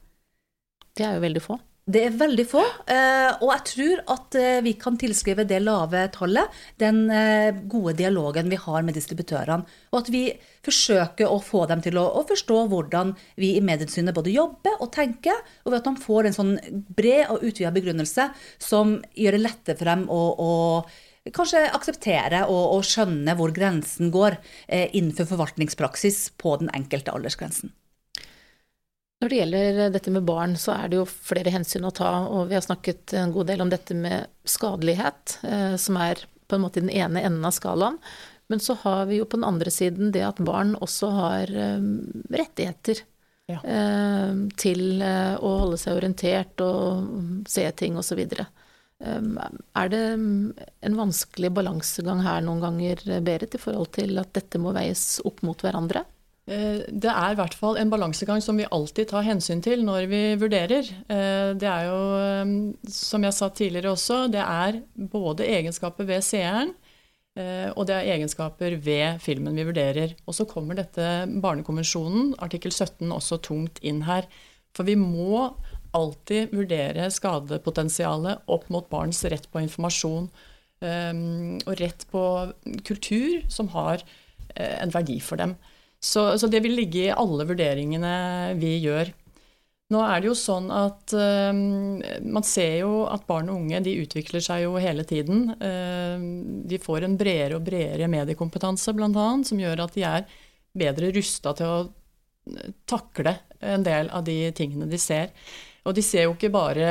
Det 0.95 1.05
er 1.05 1.17
jo 1.17 1.25
veldig 1.25 1.43
få. 1.43 1.59
Det 1.85 2.01
er 2.01 2.15
veldig 2.17 2.43
få, 2.49 2.63
eh, 2.89 3.35
og 3.45 3.51
jeg 3.51 3.61
tror 3.69 3.99
at 4.15 4.35
eh, 4.39 4.61
vi 4.65 4.71
kan 4.81 4.95
tilskrive 4.97 5.43
det 5.45 5.59
lave 5.61 5.99
tallet 6.15 6.55
den 6.81 7.03
eh, 7.13 7.59
gode 7.69 7.93
dialogen 7.99 8.49
vi 8.49 8.57
har 8.57 8.81
med 8.81 8.97
distributørene. 8.97 9.69
Og 9.93 9.99
at 9.99 10.09
vi 10.09 10.23
forsøker 10.65 11.29
å 11.29 11.37
få 11.45 11.67
dem 11.69 11.83
til 11.85 12.01
å, 12.01 12.07
forstå 12.25 12.57
hvordan 12.73 13.13
vi 13.37 13.51
i 13.59 13.61
Medietilsynet 13.61 14.17
både 14.17 14.33
jobber 14.33 14.81
og 14.81 14.89
tenker, 14.97 15.37
og 15.61 15.75
ved 15.75 15.83
at 15.83 15.91
de 15.91 16.05
får 16.07 16.31
en 16.31 16.37
sånn 16.39 16.53
bred 16.97 17.29
og 17.29 17.45
utvida 17.45 17.75
begrunnelse 17.77 18.31
som 18.57 18.97
gjør 19.13 19.37
det 19.37 19.45
lettere 19.45 19.77
for 19.77 19.93
dem 19.93 20.09
å, 20.09 20.21
å 20.41 21.31
kanskje 21.37 21.67
akseptere 21.69 22.47
og, 22.49 22.63
og, 22.79 22.85
skjønne 22.89 23.37
hvor 23.37 23.53
grensen 23.53 24.09
går 24.09 24.41
innenfor 24.73 25.29
forvaltningspraksis 25.35 26.31
på 26.41 26.57
den 26.63 26.73
enkelte 26.73 27.13
aldersgrensen. 27.13 27.77
Når 29.23 29.32
det 29.32 29.38
gjelder 29.39 29.78
dette 29.95 30.12
med 30.12 30.25
barn, 30.28 30.58
så 30.60 30.73
er 30.75 30.91
det 30.91 30.99
jo 30.99 31.08
flere 31.08 31.54
hensyn 31.54 31.88
å 31.88 31.93
ta, 31.95 32.12
og 32.28 32.49
vi 32.49 32.58
har 32.58 32.65
snakket 32.65 33.15
en 33.15 33.32
god 33.36 33.47
del 33.47 33.63
om 33.63 33.71
dette 33.71 33.95
med 33.95 34.28
skadelighet, 34.49 35.38
eh, 35.47 35.75
som 35.80 35.99
er 36.04 36.25
på 36.45 36.58
en 36.58 36.65
måte 36.65 36.82
i 36.82 36.84
den 36.84 36.91
ene 36.91 37.23
enden 37.23 37.47
av 37.47 37.56
skalaen. 37.56 37.97
Men 38.51 38.62
så 38.62 38.75
har 38.84 39.08
vi 39.10 39.21
jo 39.21 39.25
på 39.25 39.39
den 39.39 39.47
andre 39.47 39.71
siden 39.73 40.12
det 40.13 40.21
at 40.28 40.41
barn 40.45 40.75
også 40.84 41.10
har 41.15 41.54
eh, 41.56 41.88
rettigheter 42.36 43.01
ja. 43.49 43.62
Eh, 43.62 44.36
til 44.60 45.01
å 45.06 45.51
holde 45.62 45.80
seg 45.80 45.95
orientert 45.95 46.62
og 46.65 47.47
se 47.49 47.65
ting 47.78 47.97
osv. 48.01 48.23
Er 48.25 49.91
det 49.91 50.01
en 50.12 50.97
vanskelig 50.97 51.51
balansegang 51.54 52.23
her 52.25 52.43
noen 52.43 52.63
ganger, 52.63 53.04
Berit, 53.25 53.56
i 53.56 53.62
forhold 53.62 53.93
til 53.95 54.17
at 54.21 54.34
dette 54.38 54.62
må 54.62 54.73
veies 54.75 55.21
opp 55.23 55.43
mot 55.45 55.62
hverandre? 55.62 56.04
Eh, 56.45 56.84
det 56.93 57.10
er 57.10 57.34
i 57.34 57.38
hvert 57.39 57.55
fall 57.58 57.79
en 57.81 57.89
balansegang 57.89 58.41
som 58.43 58.60
vi 58.60 58.67
alltid 58.69 59.10
tar 59.10 59.25
hensyn 59.25 59.63
til 59.65 59.81
når 59.86 60.05
vi 60.12 60.21
vurderer. 60.38 60.86
Eh, 61.10 61.53
det 61.58 61.69
er 61.69 61.88
jo, 61.89 62.01
eh, 62.21 62.89
som 62.93 63.25
jeg 63.25 63.34
sa 63.34 63.49
tidligere 63.49 63.95
også, 63.95 64.25
det 64.29 64.43
er 64.43 64.81
både 64.93 65.47
egenskaper 65.49 66.05
ved 66.05 66.25
seeren 66.25 66.75
og 67.36 67.81
det 67.84 67.91
er 67.97 68.13
egenskaper 68.13 68.77
ved 68.79 69.17
filmen 69.19 69.58
vi 69.60 69.65
vurderer. 69.67 70.13
Og 70.23 70.38
så 70.38 70.45
kommer 70.47 70.77
dette 70.77 71.03
Barnekonvensjonen, 71.43 72.29
artikkel 72.39 72.71
17, 72.71 73.12
også 73.12 73.41
tungt 73.43 73.81
inn 73.84 74.05
her. 74.08 74.23
For 74.71 74.88
vi 74.88 74.95
må 74.95 75.49
alltid 75.91 76.55
vurdere 76.55 77.10
skadepotensialet 77.12 78.47
opp 78.47 78.69
mot 78.71 78.88
barns 78.88 79.19
rett 79.27 79.49
på 79.51 79.65
informasjon 79.65 80.29
og 80.79 81.75
rett 81.81 82.08
på 82.08 82.23
kultur 82.88 83.43
som 83.51 83.67
har 83.75 84.08
en 84.55 84.95
verdi 84.95 85.19
for 85.19 85.36
dem. 85.36 85.58
Så, 86.05 86.25
så, 86.37 86.49
det 86.51 86.61
vil 86.61 86.75
ligge 86.77 87.07
i 87.07 87.13
alle 87.13 87.47
vurderingene 87.49 88.15
vi 88.59 88.75
gjør. 88.83 89.09
Nå 89.93 90.01
er 90.01 90.21
det 90.21 90.29
jo 90.31 90.37
sånn 90.37 90.71
at 90.73 91.13
uh, 91.13 91.51
man 91.53 92.45
ser 92.45 92.79
jo 92.81 93.03
at 93.09 93.25
barn 93.29 93.51
og 93.53 93.59
unge 93.61 93.83
de 93.85 93.99
utvikler 94.01 94.41
seg 94.41 94.63
jo 94.65 94.79
hele 94.81 95.05
tiden. 95.05 95.47
Uh, 95.61 96.17
de 96.65 96.81
får 96.81 97.05
en 97.05 97.17
bredere 97.17 97.57
og 97.57 97.65
bredere 97.67 98.09
mediekompetanse 98.09 98.95
bl.a., 98.97 99.27
som 99.45 99.61
gjør 99.61 99.85
at 99.85 99.97
de 99.97 100.05
er 100.09 100.25
bedre 100.75 101.11
rusta 101.15 101.53
til 101.57 101.69
å 101.69 101.85
takle 102.85 103.37
en 103.65 103.85
del 103.85 104.09
av 104.13 104.25
de 104.25 104.39
tingene 104.57 104.89
de 104.89 104.99
ser. 105.01 105.31
Og 105.85 105.93
de 105.97 106.01
ser 106.05 106.27
jo 106.27 106.35
ikke 106.35 106.53
bare 106.53 106.89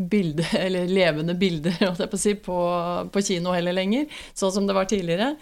bilder, 0.00 0.52
eller 0.64 0.88
levende 0.88 1.36
bilder 1.40 1.76
på, 2.00 2.20
på, 2.44 2.60
på 3.12 3.24
kino 3.24 3.56
heller 3.56 3.76
lenger, 3.76 4.08
sånn 4.34 4.54
som 4.56 4.68
det 4.68 4.76
var 4.76 4.88
tidligere. 4.90 5.34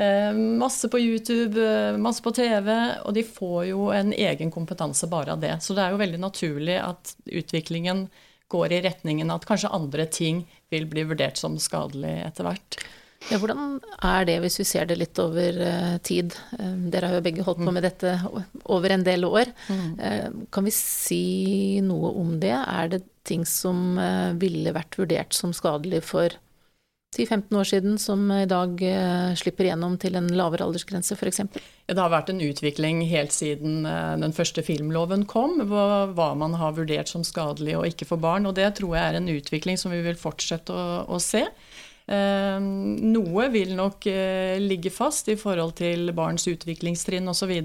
Eh, 0.00 0.32
masse 0.32 0.88
på 0.88 0.98
YouTube, 0.98 1.60
eh, 1.60 1.96
masse 1.96 2.22
på 2.22 2.30
TV, 2.32 2.94
og 3.04 3.12
de 3.14 3.24
får 3.26 3.66
jo 3.68 3.90
en 3.92 4.14
egen 4.16 4.52
kompetanse 4.52 5.08
bare 5.12 5.34
av 5.34 5.42
det. 5.42 5.58
Så 5.60 5.76
det 5.76 5.84
er 5.84 5.92
jo 5.92 6.00
veldig 6.00 6.20
naturlig 6.22 6.78
at 6.80 7.12
utviklingen 7.26 8.06
går 8.50 8.72
i 8.72 8.80
retningen 8.86 9.30
at 9.34 9.44
kanskje 9.46 9.72
andre 9.76 10.06
ting 10.08 10.46
vil 10.72 10.88
bli 10.88 11.04
vurdert 11.10 11.36
som 11.36 11.58
skadelig 11.60 12.14
etter 12.24 12.48
hvert. 12.48 12.80
Ja, 13.28 13.36
hvordan 13.36 13.76
er 14.00 14.24
det 14.24 14.38
hvis 14.40 14.56
vi 14.62 14.64
ser 14.64 14.88
det 14.88 14.96
litt 14.96 15.18
over 15.20 15.58
uh, 15.60 15.98
tid? 16.00 16.32
Dere 16.56 17.10
har 17.10 17.18
jo 17.18 17.24
begge 17.26 17.44
holdt 17.44 17.60
på 17.60 17.68
mm. 17.68 17.74
med 17.76 17.84
dette 17.84 18.14
over 18.64 18.94
en 18.94 19.04
del 19.04 19.26
år. 19.28 19.52
Mm. 19.68 20.46
Kan 20.48 20.64
vi 20.64 20.72
si 20.72 21.24
noe 21.84 22.14
om 22.16 22.38
det? 22.40 22.56
Er 22.56 22.88
det 22.94 23.02
ting 23.28 23.44
som 23.44 24.00
ville 24.40 24.72
vært 24.72 24.96
vurdert 24.96 25.36
som 25.36 25.52
skadelig 25.54 26.00
for 26.08 26.32
10-15 27.16 27.56
år 27.58 27.64
siden 27.66 27.98
som 27.98 28.30
i 28.30 28.46
dag 28.46 28.82
eh, 28.86 29.32
slipper 29.34 29.66
gjennom 29.66 29.96
til 29.98 30.14
en 30.14 30.28
lavere 30.30 30.62
aldersgrense 30.68 31.16
f.eks.? 31.16 31.40
Ja, 31.88 31.96
det 31.96 31.98
har 31.98 32.12
vært 32.12 32.30
en 32.30 32.42
utvikling 32.44 33.02
helt 33.10 33.34
siden 33.34 33.82
eh, 33.82 34.14
den 34.22 34.34
første 34.36 34.62
filmloven 34.62 35.26
kom, 35.30 35.58
hva, 35.66 36.30
man 36.38 36.54
har 36.60 36.76
vurdert 36.78 37.10
som 37.10 37.26
skadelig 37.26 37.74
og 37.80 37.88
ikke 37.90 38.06
for 38.12 38.22
barn. 38.22 38.46
Og 38.46 38.54
det 38.54 38.68
tror 38.78 38.94
jeg 38.94 39.02
er 39.08 39.18
en 39.18 39.32
utvikling 39.32 39.80
som 39.80 39.90
vi 39.90 40.04
vil 40.06 40.20
fortsette 40.20 40.70
å, 40.70 40.86
å 41.10 41.18
se. 41.18 41.42
Eh, 42.06 42.62
noe 42.62 43.50
vil 43.50 43.74
nok 43.74 44.06
ligge 44.62 44.94
fast 44.94 45.34
i 45.34 45.38
forhold 45.40 45.80
til 45.82 46.14
barns 46.14 46.46
utviklingstrinn 46.46 47.26
osv. 47.34 47.56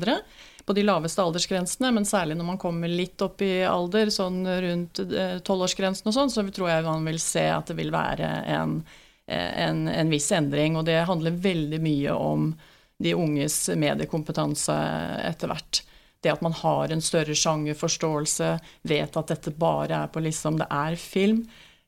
på 0.66 0.74
de 0.74 0.90
laveste 0.90 1.22
aldersgrensene, 1.22 1.94
men 1.94 2.10
særlig 2.10 2.42
når 2.42 2.50
man 2.50 2.62
kommer 2.66 2.90
litt 2.90 3.22
opp 3.22 3.46
i 3.46 3.62
alder, 3.62 4.10
sånn 4.10 4.42
rundt 4.42 5.06
tolvårsgrensen 5.46 6.10
og 6.10 6.18
sånn, 6.18 6.34
så 6.34 6.50
tror 6.50 6.74
jeg 6.74 6.90
man 6.90 7.06
vil 7.14 7.22
se 7.22 7.46
at 7.54 7.70
det 7.70 7.78
vil 7.78 7.94
være 7.94 8.36
en 8.58 8.80
en, 9.28 9.88
en, 9.88 10.10
viss 10.12 10.32
endring. 10.36 10.78
Og 10.78 10.86
det 10.88 11.00
handler 11.10 11.42
veldig 11.44 11.82
mye 11.82 12.14
om 12.14 12.54
de 12.98 13.16
unges 13.18 13.70
mediekompetanse 13.76 14.76
etter 15.26 15.52
hvert. 15.52 15.82
Det 16.24 16.34
at 16.34 16.42
man 16.42 16.56
har 16.58 16.90
en 16.90 17.04
større 17.04 17.36
sjangerforståelse, 17.38 18.50
vet 18.88 19.18
at 19.20 19.32
dette 19.34 19.54
bare 19.54 20.06
er 20.06 20.12
på 20.14 20.24
liksom 20.26 20.58
det 20.62 20.68
er 20.74 20.98
film, 20.98 21.44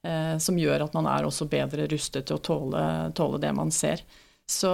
eh, 0.05 0.37
som 0.37 0.59
gjør 0.59 0.85
at 0.85 0.97
man 0.97 1.09
er 1.09 1.25
også 1.25 1.47
bedre 1.49 1.87
rustet 1.89 2.27
til 2.27 2.37
å 2.37 2.43
tåle, 2.43 2.83
tåle 3.17 3.41
det 3.41 3.53
man 3.57 3.73
ser. 3.73 4.03
Så, 4.49 4.69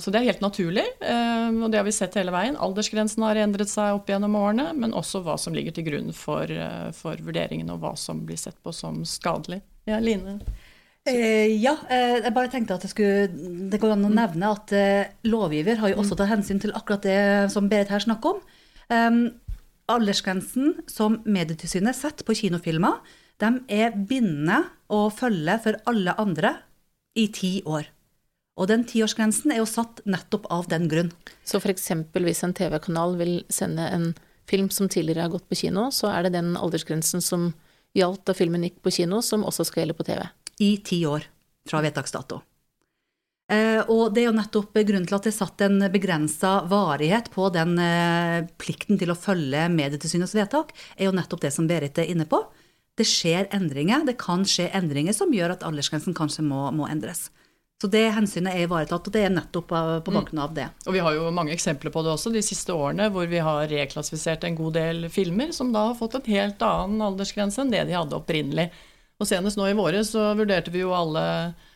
så, 0.00 0.10
det 0.10 0.22
er 0.22 0.30
helt 0.30 0.40
naturlig, 0.40 0.84
eh, 1.04 1.48
og 1.52 1.66
det 1.68 1.76
har 1.76 1.84
vi 1.84 1.92
sett 1.92 2.14
hele 2.16 2.32
veien. 2.32 2.56
Aldersgrensen 2.56 3.26
har 3.26 3.36
endret 3.42 3.68
seg 3.68 3.98
opp 3.98 4.08
gjennom 4.08 4.38
årene, 4.40 4.70
men 4.72 4.94
også 4.96 5.20
hva 5.26 5.34
som 5.40 5.52
ligger 5.52 5.74
til 5.76 5.84
grunn 5.90 6.14
for, 6.16 6.48
eh, 6.48 6.88
for 6.96 7.20
vurderingen, 7.20 7.68
og 7.74 7.82
hva 7.82 7.92
som 8.00 8.22
blir 8.24 8.40
sett 8.40 8.56
på 8.64 8.72
som 8.72 9.02
skadelig. 9.04 9.60
Ja, 9.84 9.98
Line? 10.00 10.38
Eh, 11.02 11.58
ja, 11.58 11.74
eh, 11.90 12.20
jeg 12.22 12.30
bare 12.34 12.50
tenkte 12.50 12.76
at 12.76 12.84
skulle, 12.86 13.26
det 13.70 13.80
går 13.82 13.96
an 13.96 14.06
å 14.06 14.10
nevne 14.12 14.50
at 14.54 14.70
eh, 14.76 15.10
lovgiver 15.26 15.80
har 15.80 15.90
jo 15.90 15.98
også 15.98 16.14
tatt 16.14 16.30
hensyn 16.30 16.60
til 16.62 16.74
akkurat 16.78 17.02
det 17.02 17.22
som 17.50 17.66
Berit 17.70 17.90
her 17.90 18.04
snakker 18.04 18.36
om. 18.36 18.44
Um, 18.92 19.24
aldersgrensen 19.90 20.76
som 20.90 21.18
Medietilsynet 21.26 21.98
setter 21.98 22.26
på 22.26 22.36
kinofilmer, 22.38 23.00
de 23.42 23.50
er 23.72 23.96
bindende 23.96 24.60
å 24.92 25.08
følge 25.10 25.56
for 25.64 25.80
alle 25.90 26.14
andre 26.22 26.52
i 27.18 27.26
ti 27.34 27.56
år. 27.66 27.88
Og 28.60 28.68
den 28.70 28.84
tiårsgrensen 28.86 29.50
er 29.50 29.58
jo 29.58 29.66
satt 29.66 30.04
nettopp 30.06 30.46
av 30.54 30.68
den 30.70 30.86
grunn. 30.92 31.10
Så 31.42 31.58
f.eks. 31.58 31.88
hvis 32.14 32.44
en 32.46 32.54
TV-kanal 32.54 33.16
vil 33.18 33.40
sende 33.50 33.88
en 33.90 34.12
film 34.46 34.70
som 34.70 34.90
tidligere 34.92 35.26
har 35.26 35.34
gått 35.34 35.48
på 35.50 35.58
kino, 35.64 35.88
så 35.90 36.12
er 36.12 36.28
det 36.28 36.36
den 36.36 36.54
aldersgrensen 36.60 37.24
som 37.24 37.50
gjaldt 37.96 38.22
da 38.28 38.36
filmen 38.36 38.68
gikk 38.68 38.78
på 38.84 38.94
kino, 39.00 39.18
som 39.24 39.42
også 39.48 39.66
skal 39.66 39.82
gjelde 39.82 39.98
på 39.98 40.06
TV? 40.12 40.22
I 40.60 40.76
ti 40.84 41.04
år 41.08 41.28
fra 41.68 41.80
vedtaksdato. 41.84 42.42
Eh, 43.52 43.82
og 43.90 44.14
det 44.14 44.22
er 44.22 44.28
jo 44.30 44.36
nettopp 44.36 44.78
grunnen 44.86 45.06
til 45.08 45.16
at 45.18 45.26
det 45.26 45.32
er 45.32 45.36
satt 45.36 45.64
en 45.66 45.84
begrensa 45.92 46.52
varighet 46.70 47.28
på 47.34 47.48
den 47.54 47.74
eh, 47.82 48.48
plikten 48.60 49.00
til 49.00 49.12
å 49.12 49.18
følge 49.18 49.66
Medietilsynets 49.72 50.34
vedtak, 50.38 50.72
er 50.96 51.10
jo 51.10 51.16
nettopp 51.16 51.42
det 51.44 51.52
som 51.54 51.68
Berit 51.68 52.00
er 52.00 52.10
inne 52.12 52.28
på. 52.28 52.40
Det 52.96 53.06
skjer 53.08 53.48
endringer. 53.56 54.04
Det 54.08 54.18
kan 54.20 54.44
skje 54.48 54.68
endringer 54.76 55.16
som 55.16 55.32
gjør 55.32 55.56
at 55.56 55.64
aldersgrensen 55.66 56.16
kanskje 56.16 56.44
må, 56.46 56.66
må 56.76 56.88
endres. 56.92 57.30
Så 57.82 57.88
det 57.90 58.04
hensynet 58.14 58.54
er 58.54 58.68
ivaretatt, 58.68 59.08
og 59.08 59.14
det 59.14 59.24
er 59.26 59.32
nettopp 59.34 59.72
på 59.72 59.78
mm. 59.80 60.14
bakgrunn 60.14 60.42
av 60.44 60.52
det. 60.54 60.68
Mm. 60.70 60.84
Og 60.86 60.94
Vi 60.94 61.00
har 61.02 61.16
jo 61.16 61.32
mange 61.34 61.54
eksempler 61.56 61.90
på 61.90 62.04
det 62.04 62.12
også 62.12 62.30
de 62.30 62.42
siste 62.46 62.76
årene, 62.76 63.08
hvor 63.10 63.26
vi 63.26 63.40
har 63.42 63.64
reklassifisert 63.72 64.44
en 64.46 64.58
god 64.60 64.76
del 64.76 65.08
filmer 65.10 65.50
som 65.56 65.72
da 65.74 65.88
har 65.88 65.98
fått 65.98 66.14
en 66.20 66.28
helt 66.30 66.62
annen 66.62 67.02
aldersgrense 67.08 67.58
enn 67.64 67.72
det 67.74 67.82
de 67.88 67.96
hadde 67.98 68.14
opprinnelig. 68.20 68.68
Og 69.20 69.28
senest 69.28 69.58
nå 69.58 69.68
i 69.70 69.76
våre 69.78 70.02
så 70.06 70.32
vurderte 70.38 70.72
vi 70.74 70.82
jo 70.82 70.94
alle 70.96 71.24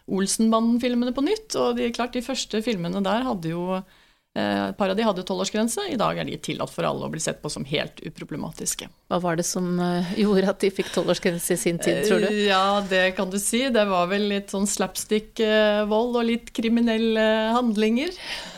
Olsenbanden-filmene 0.07 1.15
på 1.15 1.25
nytt. 1.27 1.55
Og 1.59 1.77
de, 1.79 1.93
klart, 1.95 2.15
de 2.17 2.25
første 2.25 2.63
filmene 2.65 3.03
der 3.05 3.25
hadde 3.27 3.51
jo 3.53 3.65
eh, 3.77 4.69
et 4.69 4.77
par 4.79 4.93
av 4.93 4.99
de 4.99 5.07
hadde 5.07 5.25
tolvårsgrense. 5.27 5.89
I 5.93 5.99
dag 6.01 6.19
er 6.19 6.29
de 6.29 6.39
tillatt 6.43 6.73
for 6.73 6.87
alle 6.87 7.07
å 7.07 7.13
bli 7.13 7.23
sett 7.23 7.41
på 7.43 7.51
som 7.53 7.67
helt 7.69 8.03
uproblematiske. 8.07 8.89
Hva 9.11 9.21
var 9.23 9.39
det 9.39 9.47
som 9.49 9.69
eh, 9.83 10.13
gjorde 10.23 10.53
at 10.53 10.63
de 10.63 10.73
fikk 10.75 10.93
tolvårsgrense 10.95 11.55
i 11.55 11.61
sin 11.61 11.81
tid, 11.83 12.05
tror 12.09 12.23
du? 12.27 12.29
Eh, 12.31 12.45
ja, 12.49 12.81
det 12.91 13.05
kan 13.19 13.31
du 13.33 13.39
si. 13.43 13.67
Det 13.75 13.87
var 13.91 14.11
vel 14.11 14.29
litt 14.35 14.55
sånn 14.55 14.69
slapstick-vold 14.71 16.23
og 16.23 16.31
litt 16.31 16.55
kriminelle 16.57 17.27
handlinger, 17.57 18.15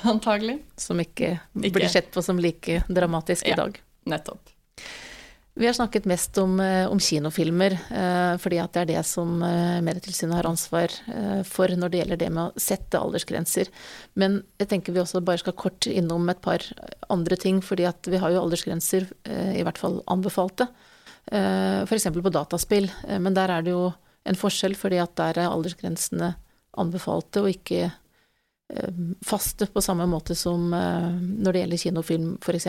antagelig. 0.09 0.61
Som 0.81 1.01
ikke, 1.05 1.39
ikke. 1.57 1.75
blir 1.81 1.93
sett 1.93 2.13
på 2.15 2.25
som 2.25 2.41
like 2.41 2.85
dramatisk 2.89 3.49
i 3.49 3.57
ja, 3.57 3.65
dag. 3.65 3.81
Nettopp. 4.09 4.58
Vi 5.59 5.67
har 5.67 5.73
snakket 5.73 6.05
mest 6.05 6.39
om, 6.39 6.61
eh, 6.61 6.87
om 6.87 7.01
kinofilmer, 7.01 7.73
eh, 7.73 8.37
fordi 8.39 8.61
det 8.73 8.77
er 8.77 8.85
det 8.87 9.01
som 9.07 9.43
eh, 9.43 9.81
Medietilsynet 9.83 10.37
har 10.37 10.47
ansvar 10.47 10.93
for 11.45 11.67
når 11.75 11.91
det 11.91 11.99
gjelder 11.99 12.21
det 12.21 12.29
med 12.31 12.43
å 12.45 12.61
sette 12.63 12.95
aldersgrenser. 12.95 13.67
Men 14.15 14.45
jeg 14.61 14.69
tenker 14.69 14.95
vi 14.95 15.01
også 15.03 15.25
bare 15.25 15.43
skal 15.43 15.57
kort 15.59 15.89
innom 15.91 16.29
et 16.31 16.41
par 16.41 16.63
andre 17.11 17.37
ting, 17.37 17.59
fordi 17.61 17.91
vi 18.07 18.23
har 18.23 18.31
jo 18.31 18.45
aldersgrenser, 18.45 19.09
i 19.27 19.65
hvert 19.67 19.79
fall 19.79 19.99
anbefalte. 20.07 20.69
F.eks. 21.27 22.07
på 22.07 22.33
dataspill, 22.33 22.89
men 23.19 23.35
der 23.35 23.51
er 23.51 23.63
det 23.63 23.75
jo 23.75 23.93
en 24.25 24.39
forskjell, 24.39 24.77
fordi 24.79 25.03
der 25.17 25.39
er 25.43 25.51
aldersgrensene 25.51 26.37
anbefalte 26.79 27.43
og 27.43 27.51
ikke 27.51 27.91
faste 29.25 29.67
på 29.67 29.83
samme 29.83 30.07
måte 30.07 30.37
som 30.39 30.71
når 30.71 31.51
det 31.51 31.63
gjelder 31.65 31.87
kinofilm, 31.89 32.35
f.eks. 32.43 32.69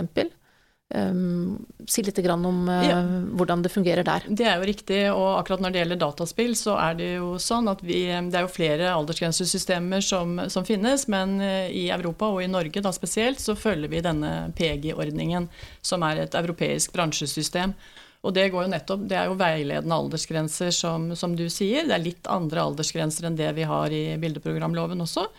Um, 0.90 1.68
si 1.86 2.02
litt 2.02 2.18
om 2.18 2.64
uh, 2.66 2.80
ja. 2.82 2.96
hvordan 3.38 3.62
det 3.62 3.70
fungerer 3.70 4.02
der. 4.04 4.24
Det 4.26 4.48
er 4.50 4.58
jo 4.58 4.66
riktig, 4.66 4.98
og 5.14 5.36
akkurat 5.38 5.62
når 5.62 5.74
det 5.74 5.84
gjelder 5.84 6.00
dataspill, 6.02 6.56
så 6.58 6.80
er 6.82 6.98
det 6.98 7.10
jo 7.20 7.36
sånn 7.38 7.70
at 7.70 7.84
vi 7.86 8.08
Det 8.10 8.40
er 8.40 8.48
jo 8.48 8.50
flere 8.50 8.90
aldersgrensesystemer 8.96 10.02
som, 10.02 10.40
som 10.50 10.66
finnes, 10.66 11.06
men 11.06 11.38
uh, 11.44 11.70
i 11.70 11.92
Europa 11.94 12.32
og 12.34 12.42
i 12.42 12.50
Norge 12.50 12.82
da 12.82 12.94
spesielt 12.96 13.38
så 13.44 13.54
følger 13.54 13.94
vi 13.94 14.02
denne 14.02 14.50
PEGI-ordningen, 14.58 15.46
som 15.86 16.06
er 16.10 16.24
et 16.24 16.38
europeisk 16.42 16.98
bransjesystem. 16.98 17.78
Og 18.26 18.34
det, 18.36 18.50
går 18.52 18.66
jo 18.66 18.74
nettopp, 18.74 19.06
det 19.08 19.16
er 19.16 19.30
jo 19.30 19.38
veiledende 19.40 19.96
aldersgrenser, 19.96 20.74
som, 20.76 21.12
som 21.16 21.38
du 21.38 21.46
sier. 21.54 21.86
Det 21.88 21.96
er 21.96 22.04
litt 22.04 22.28
andre 22.28 22.66
aldersgrenser 22.66 23.30
enn 23.30 23.38
det 23.40 23.54
vi 23.56 23.70
har 23.70 23.94
i 23.94 24.18
bildeprogramloven 24.20 25.06
også. 25.06 25.30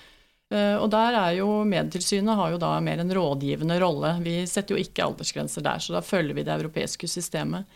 Eh, 0.51 0.77
og 0.83 0.89
der 0.91 1.15
er 1.15 1.37
jo 1.39 1.61
Medietilsynet 1.69 2.39
har 2.39 2.55
jo 2.55 2.59
da 2.59 2.73
mer 2.83 3.03
en 3.03 3.15
rådgivende 3.15 3.79
rolle. 3.83 4.17
Vi 4.25 4.41
setter 4.51 4.75
jo 4.75 4.83
ikke 4.83 5.07
aldersgrenser 5.07 5.65
der, 5.67 5.83
så 5.83 5.95
da 5.95 6.03
følger 6.03 6.35
vi 6.35 6.47
det 6.47 6.57
europeiske 6.57 7.11
systemet. 7.11 7.69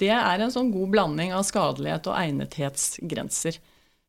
Det 0.00 0.12
er 0.14 0.40
en 0.40 0.52
sånn 0.52 0.70
god 0.72 0.94
blanding 0.94 1.34
av 1.36 1.44
skadelighet 1.44 2.06
og 2.08 2.16
egnethetsgrenser. 2.16 3.58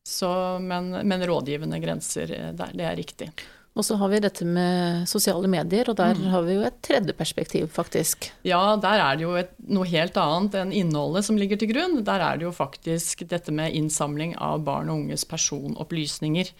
Så, 0.07 0.29
men, 0.61 0.93
men, 1.05 1.25
rådgivende 1.29 1.81
grenser, 1.81 2.31
eh, 2.37 2.53
der, 2.57 2.77
det 2.77 2.85
er 2.87 2.95
riktig. 2.97 3.31
Og 3.71 3.85
så 3.87 3.95
har 3.95 4.09
vi 4.11 4.19
dette 4.19 4.43
med 4.43 5.07
sosiale 5.07 5.47
medier, 5.47 5.87
og 5.87 5.95
der 5.95 6.17
mm. 6.17 6.25
har 6.33 6.43
vi 6.43 6.55
jo 6.57 6.63
et 6.67 6.79
tredje 6.83 7.13
perspektiv, 7.15 7.69
faktisk. 7.71 8.27
Ja, 8.43 8.75
der 8.81 8.99
er 8.99 9.15
det 9.15 9.23
jo 9.23 9.31
et, 9.39 9.53
noe 9.71 9.87
helt 9.87 10.17
annet 10.19 10.57
enn 10.59 10.73
innholdet 10.75 11.23
som 11.27 11.39
ligger 11.39 11.59
til 11.59 11.71
grunn. 11.71 12.01
Der 12.07 12.21
er 12.25 12.37
det 12.37 12.49
jo 12.49 12.51
faktisk 12.55 13.23
dette 13.31 13.53
med 13.55 13.71
innsamling 13.77 14.35
av 14.35 14.65
barn 14.67 14.91
og 14.91 15.05
unges 15.05 15.23
personopplysninger. 15.29 16.51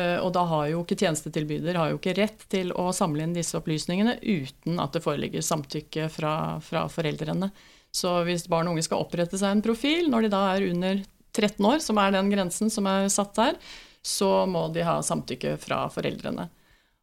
Eh, 0.00 0.18
og 0.22 0.32
da 0.36 0.44
har 0.48 0.68
jo 0.70 0.82
ikke 0.84 0.98
tjenestetilbyder 1.00 1.78
har 1.78 1.92
jo 1.92 2.00
ikke 2.00 2.16
rett 2.18 2.46
til 2.52 2.72
å 2.72 2.90
samle 2.96 3.26
inn 3.26 3.36
disse 3.36 3.58
opplysningene 3.58 4.18
uten 4.22 4.80
at 4.82 4.96
det 4.96 5.04
foreligger 5.04 5.44
samtykke 5.44 6.08
fra, 6.12 6.34
fra, 6.64 6.86
foreldrene. 6.92 7.50
Så 7.92 8.20
hvis 8.26 8.46
barn 8.50 8.70
og 8.70 8.76
unge 8.76 8.86
skal 8.86 9.02
opprette 9.02 9.38
seg 9.38 9.56
en 9.56 9.64
profil 9.64 10.10
når 10.12 10.26
de 10.26 10.32
da 10.32 10.44
er 10.52 10.68
under 10.70 11.02
13 11.36 11.66
år, 11.66 11.82
som 11.82 11.98
er 12.02 12.14
den 12.14 12.30
grensen 12.32 12.70
som 12.72 12.86
er 12.90 13.10
satt 13.12 13.34
der, 13.38 13.58
så 14.02 14.46
må 14.48 14.68
de 14.72 14.86
ha 14.86 15.00
samtykke 15.04 15.56
fra 15.60 15.84
foreldrene. 15.92 16.48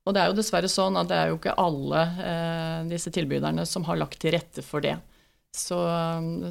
Og 0.08 0.16
det 0.16 0.24
er 0.24 0.32
jo 0.32 0.38
dessverre 0.38 0.70
sånn 0.72 0.96
at 1.00 1.10
det 1.12 1.20
er 1.20 1.30
jo 1.32 1.38
ikke 1.38 1.58
alle 1.60 2.02
eh, 2.24 2.80
disse 2.88 3.12
tilbyderne 3.14 3.68
som 3.68 3.84
har 3.90 4.00
lagt 4.00 4.22
til 4.24 4.34
rette 4.38 4.64
for 4.64 4.84
det. 4.84 4.96
Så, 5.58 5.78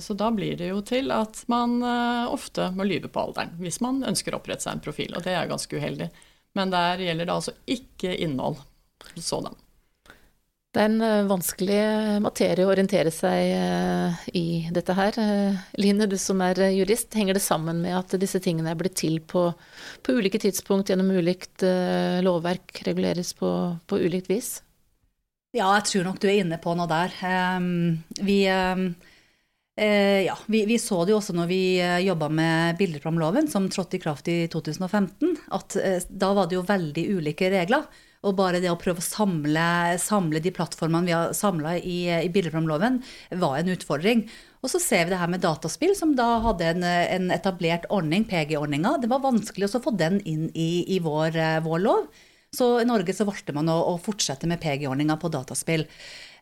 så, 0.01 0.15
da 0.15 0.31
blir 0.35 0.57
det 0.59 0.71
jo 0.73 0.81
til 0.83 1.13
at 1.15 1.45
man 1.53 1.77
uh, 1.85 2.27
ofte 2.33 2.73
må 2.75 2.87
lyve 2.89 3.11
på 3.13 3.21
alderen 3.23 3.53
hvis 3.61 3.79
man 3.85 4.01
ønsker 4.09 4.35
å 4.35 4.41
opprette 4.41 4.67
seg 4.67 4.75
en 4.75 4.83
profil, 4.83 5.13
og 5.15 5.23
det 5.23 5.37
er 5.37 5.51
ganske 5.51 5.79
uheldig. 5.79 6.09
Men 6.57 6.73
der 6.73 7.05
gjelder 7.05 7.29
det 7.29 7.37
altså 7.37 7.55
ikke 7.69 8.17
innhold 8.25 8.59
sådan. 9.21 9.55
Det 10.73 10.83
er 10.83 10.91
en 10.91 11.01
uh, 11.01 11.29
vanskelig 11.31 11.81
materie 12.21 12.67
å 12.67 12.73
orientere 12.73 13.13
seg 13.15 13.53
uh, 13.57 14.19
i 14.37 14.67
dette 14.77 14.97
her. 14.97 15.17
Line, 15.81 16.09
du 16.11 16.19
som 16.21 16.43
er 16.45 16.61
jurist, 16.75 17.15
henger 17.17 17.39
det 17.39 17.45
sammen 17.45 17.81
med 17.85 17.97
at 17.97 18.17
disse 18.21 18.43
tingene 18.45 18.75
er 18.75 18.81
blitt 18.81 18.99
til 19.01 19.23
på, 19.25 19.49
på 20.05 20.19
ulike 20.19 20.41
tidspunkt 20.43 20.93
gjennom 20.93 21.15
ulikt 21.17 21.65
lovverk, 22.27 22.83
reguleres 22.89 23.33
på, 23.39 23.51
på 23.89 24.01
ulikt 24.05 24.29
vis? 24.33 24.57
Ja, 25.57 25.71
jeg 25.79 25.87
tror 25.89 26.11
nok 26.11 26.21
du 26.21 26.27
er 26.29 26.43
inne 26.43 26.59
på 26.61 26.75
noe 26.77 26.89
der. 26.91 27.13
Um, 27.57 28.03
vi, 28.21 28.43
uh, 28.51 28.91
ja, 30.25 30.39
vi, 30.47 30.65
vi, 30.65 30.79
så 30.81 31.03
det 31.05 31.13
jo 31.13 31.19
også 31.19 31.35
når 31.37 31.49
vi 31.51 31.61
eh, 31.85 31.99
jobba 32.07 32.31
med 32.33 32.79
bildeprogramloven, 32.79 33.49
som 33.53 33.69
trådte 33.69 33.99
i 33.99 34.01
kraft 34.01 34.29
i 34.33 34.37
2015, 34.49 35.35
at 35.53 35.77
uh, 35.77 36.07
da 36.09 36.31
var 36.39 36.49
det 36.49 36.57
jo 36.57 36.65
veldig 36.65 37.05
ulike 37.19 37.51
regler. 37.53 37.85
Og 38.27 38.33
bare 38.39 38.63
det 38.63 38.71
å 38.73 38.79
prøve 38.81 39.03
å 39.03 39.05
samle, 39.05 39.67
samle 40.03 40.41
de 40.43 40.51
plattformene 40.51 41.07
vi 41.07 41.15
har 41.15 41.35
samla 41.37 41.77
i, 41.77 41.99
i 42.25 42.31
bildeprogramloven, 42.33 42.97
var 43.39 43.59
en 43.59 43.69
utfordring. 43.75 44.25
Og 44.65 44.73
så 44.73 44.81
ser 44.83 45.05
vi 45.05 45.13
det 45.13 45.21
her 45.21 45.31
med 45.31 45.45
dataspill, 45.45 45.93
som 45.95 46.17
da 46.19 46.39
hadde 46.43 46.73
en, 46.73 46.87
en 46.87 47.29
etablert 47.37 47.85
ordning, 47.93 48.25
PG-ordninga. 48.27 48.97
Det 49.05 49.13
var 49.13 49.23
vanskelig 49.23 49.69
å 49.69 49.85
få 49.85 49.93
den 49.95 50.19
inn 50.25 50.49
i, 50.57 50.87
i 50.97 50.99
vår, 51.05 51.37
vår 51.69 51.85
lov. 51.85 52.09
Så 52.57 52.81
i 52.81 52.89
Norge 52.89 53.15
så 53.15 53.27
valgte 53.29 53.55
man 53.55 53.69
å, 53.71 53.77
å 53.93 53.95
fortsette 54.01 54.49
med 54.49 54.63
PG-ordninga 54.63 55.19
på 55.21 55.31
dataspill. 55.31 55.85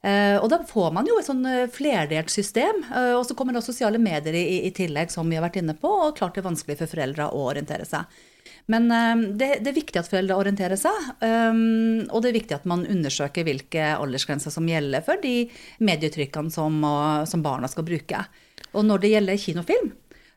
Eh, 0.04 0.36
og 0.36 0.50
da 0.52 0.58
får 0.68 0.90
man 0.92 1.06
jo 1.08 1.16
et 1.16 1.24
sånn 1.24 1.46
eh, 1.48 1.70
flerdelt 1.72 2.32
system. 2.32 2.82
Eh, 2.90 3.14
og 3.16 3.24
så 3.24 3.36
kommer 3.38 3.56
det 3.56 3.64
sosiale 3.64 4.00
medier 4.02 4.36
i, 4.36 4.60
i, 4.68 4.72
tillegg, 4.76 5.12
som 5.12 5.30
vi 5.30 5.38
har 5.38 5.46
vært 5.46 5.62
inne 5.62 5.76
på. 5.80 5.88
Og 5.88 6.18
klart 6.18 6.36
det 6.36 6.42
er 6.42 6.50
vanskelig 6.50 6.76
for 6.82 6.92
foreldre 6.92 7.30
å 7.32 7.48
orientere 7.48 7.88
seg. 7.88 8.20
Men 8.68 8.88
det, 8.88 9.58
det, 9.60 9.70
er 9.70 9.76
viktig 9.76 9.98
at 10.00 10.08
foreldre 10.08 10.38
orienterer 10.40 10.78
seg. 10.80 11.08
Og 11.20 12.22
det 12.24 12.30
er 12.30 12.36
viktig 12.36 12.54
at 12.56 12.64
man 12.68 12.86
undersøker 12.88 13.44
hvilke 13.44 13.90
aldersgrenser 13.92 14.52
som 14.54 14.68
gjelder 14.68 15.04
for 15.04 15.20
de 15.20 15.50
medietrykkene 15.84 16.52
som, 16.52 16.78
som 17.28 17.44
barna 17.44 17.68
skal 17.68 17.84
bruke. 17.84 18.22
Og 18.72 18.86
når 18.88 19.02
det 19.02 19.10
gjelder 19.12 19.42
kinofilm, 19.42 19.90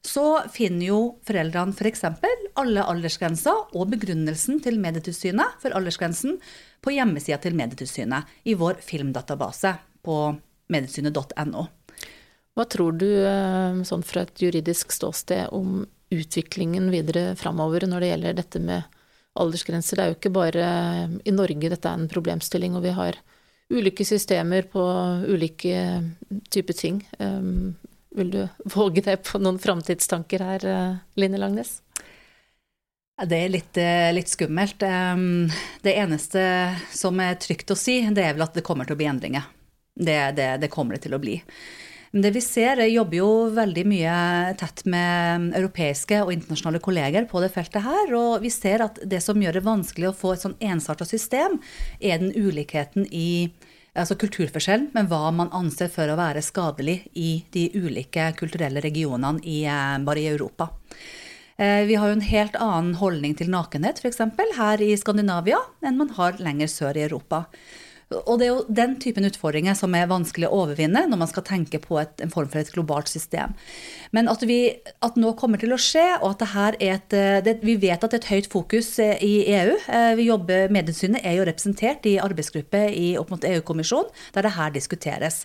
så 0.03 0.25
finner 0.51 0.89
jo 0.89 0.99
foreldrene 1.27 1.71
f.eks. 1.71 2.03
For 2.19 2.43
alle 2.59 2.83
aldersgrenser 2.91 3.71
og 3.71 3.93
begrunnelsen 3.95 4.59
til 4.65 4.79
Medietilsynet 4.83 5.63
for 5.63 5.75
aldersgrensen 5.79 6.35
på 6.87 6.93
hjemmesida 6.95 7.35
til 7.43 7.55
Medietilsynet 7.59 8.29
i 8.47 8.53
vår 8.55 8.79
filmdatabase 8.79 9.73
på 10.07 10.17
medietilsynet.no. 10.71 11.65
Hva 12.55 12.65
tror 12.71 12.95
du, 12.95 13.09
eh, 13.27 13.83
sånn 13.83 14.05
fra 14.07 14.23
et 14.23 14.39
juridisk 14.41 14.95
ståsted, 14.95 15.51
om 15.51 15.83
utviklingen 16.09 16.87
videre 16.89 17.35
framover 17.35 17.83
når 17.85 17.99
det 17.99 18.11
gjelder 18.11 18.37
dette 18.37 18.61
med 18.63 18.83
aldersgrenser. 19.35 19.97
Det 19.97 20.03
er 20.03 20.13
jo 20.13 20.15
ikke 20.15 20.31
bare 20.31 20.69
i 21.27 21.33
Norge 21.35 21.69
dette 21.69 21.89
er 21.91 21.99
en 21.99 22.07
problemstilling, 22.07 22.77
og 22.79 22.85
vi 22.87 22.95
har 22.95 23.19
ulike 23.67 24.07
systemer 24.07 24.63
på 24.71 24.81
ulike 25.27 25.83
typer 26.49 26.73
ting. 26.73 27.03
Vil 28.15 28.31
du 28.31 28.39
våge 28.77 29.03
deg 29.03 29.27
på 29.27 29.43
noen 29.43 29.59
framtidstanker 29.59 30.39
her, 30.39 30.69
Line 31.19 31.43
Langnes? 31.43 31.81
Det 33.17 33.37
er 33.37 33.49
litt, 33.49 33.77
eh, 33.81 34.13
litt, 34.13 34.29
skummelt. 34.29 34.83
Det 35.81 35.93
eneste 35.97 36.41
som 36.93 37.17
er 37.19 37.39
trygt 37.41 37.71
å 37.73 37.77
si, 37.77 38.01
det 38.13 38.23
er 38.23 38.35
vel 38.37 38.45
at 38.45 38.53
det 38.53 38.65
kommer 38.65 38.85
til 38.85 38.93
å 38.93 38.99
bli 38.99 39.09
endringer. 39.09 39.47
Det, 39.97 40.35
det, 40.37 40.49
det 40.61 40.69
kommer 40.69 40.93
det 40.95 41.07
til 41.07 41.17
å 41.17 41.21
bli. 41.21 41.39
Det 42.13 42.29
vi 42.31 42.41
ser, 42.41 42.79
jeg 42.79 42.93
jobber 42.93 43.17
jo 43.17 43.31
veldig 43.51 43.83
mye 43.89 44.13
tett 44.57 44.85
med 44.87 45.49
europeiske 45.57 46.21
og 46.23 46.31
internasjonale 46.31 46.79
kolleger 46.83 47.25
på 47.27 47.41
det 47.43 47.51
feltet 47.51 47.83
her. 47.83 48.13
Og 48.15 48.45
vi 48.45 48.51
ser 48.53 48.85
at 48.85 49.01
det 49.03 49.19
som 49.25 49.41
gjør 49.41 49.59
det 49.59 49.65
vanskelig 49.65 50.11
å 50.11 50.15
få 50.15 50.35
et 50.35 50.45
sånn 50.45 50.57
ensarta 50.63 51.07
system, 51.07 51.59
er 51.99 52.21
den 52.21 52.31
ulikheten 52.37 53.09
i 53.11 53.49
altså 53.97 54.13
kulturforskjell, 54.21 54.91
men 54.93 55.09
hva 55.09 55.31
man 55.33 55.49
anser 55.57 55.89
for 55.89 56.05
å 56.05 56.17
være 56.19 56.45
skadelig 56.45 56.99
i 57.17 57.41
de 57.53 57.67
ulike 57.75 58.29
kulturelle 58.37 58.83
regionene 58.85 59.41
i, 59.41 59.63
eh, 59.65 59.97
bare 60.05 60.21
i 60.21 60.29
Europa. 60.29 60.69
Eh, 61.57 61.83
vi 61.89 61.95
har 61.97 62.11
jo 62.11 62.19
en 62.19 62.29
helt 62.29 62.55
annen 62.61 62.93
holdning 62.99 63.33
til 63.37 63.49
nakenhet 63.49 63.97
f.eks. 64.03 64.21
her 64.59 64.81
i 64.85 64.93
Skandinavia 64.99 65.57
enn 65.81 65.97
man 65.97 66.13
har 66.13 66.37
lenger 66.37 66.69
sør 66.69 66.99
i 66.99 67.05
Europa. 67.07 67.47
Og 68.07 68.37
det 68.39 68.45
er 68.45 68.51
jo 68.53 68.67
den 68.71 68.93
typen 69.03 69.25
utfordringer 69.27 69.75
som 69.75 69.95
er 69.97 70.05
vanskelig 70.07 70.47
å 70.47 70.61
overvinne 70.61 71.01
når 71.09 71.19
man 71.19 71.27
skal 71.27 71.43
tenke 71.43 71.81
på 71.83 71.97
et, 71.99 72.13
en 72.23 72.31
form 72.31 72.47
for 72.53 72.61
et 72.61 72.69
globalt 72.71 73.09
system. 73.11 73.57
Men 74.15 74.29
at, 74.31 74.45
vi, 74.47 74.77
at 75.03 75.17
nå 75.19 75.33
kommer 75.39 75.59
til 75.59 75.75
å 75.75 75.81
skje, 75.81 76.05
og 76.21 76.37
at 76.37 76.77
et 76.77 77.17
eh, 77.17 77.41
det, 77.43 77.57
Vi 77.65 77.75
vet 77.81 77.99
at 77.99 78.13
det 78.13 78.21
er 78.21 78.23
et 78.23 78.31
høyt 78.37 78.51
fokus 78.53 78.93
eh, 79.03 79.17
i 79.25 79.33
EU. 79.57 79.75
Vi 80.15 80.29
jobber, 80.29 80.71
Medietilsynet 80.71 81.25
er 81.25 81.41
jo 81.41 81.49
representert 81.49 82.05
i 82.07 82.19
arbeidsgruppe 82.21 82.85
i, 82.93 83.09
opp 83.19 83.33
mot 83.33 83.43
EU-kommisjonen, 83.43 84.13
der 84.37 84.45
det 84.45 84.55
her 84.55 84.71
diskuteres. 84.77 85.43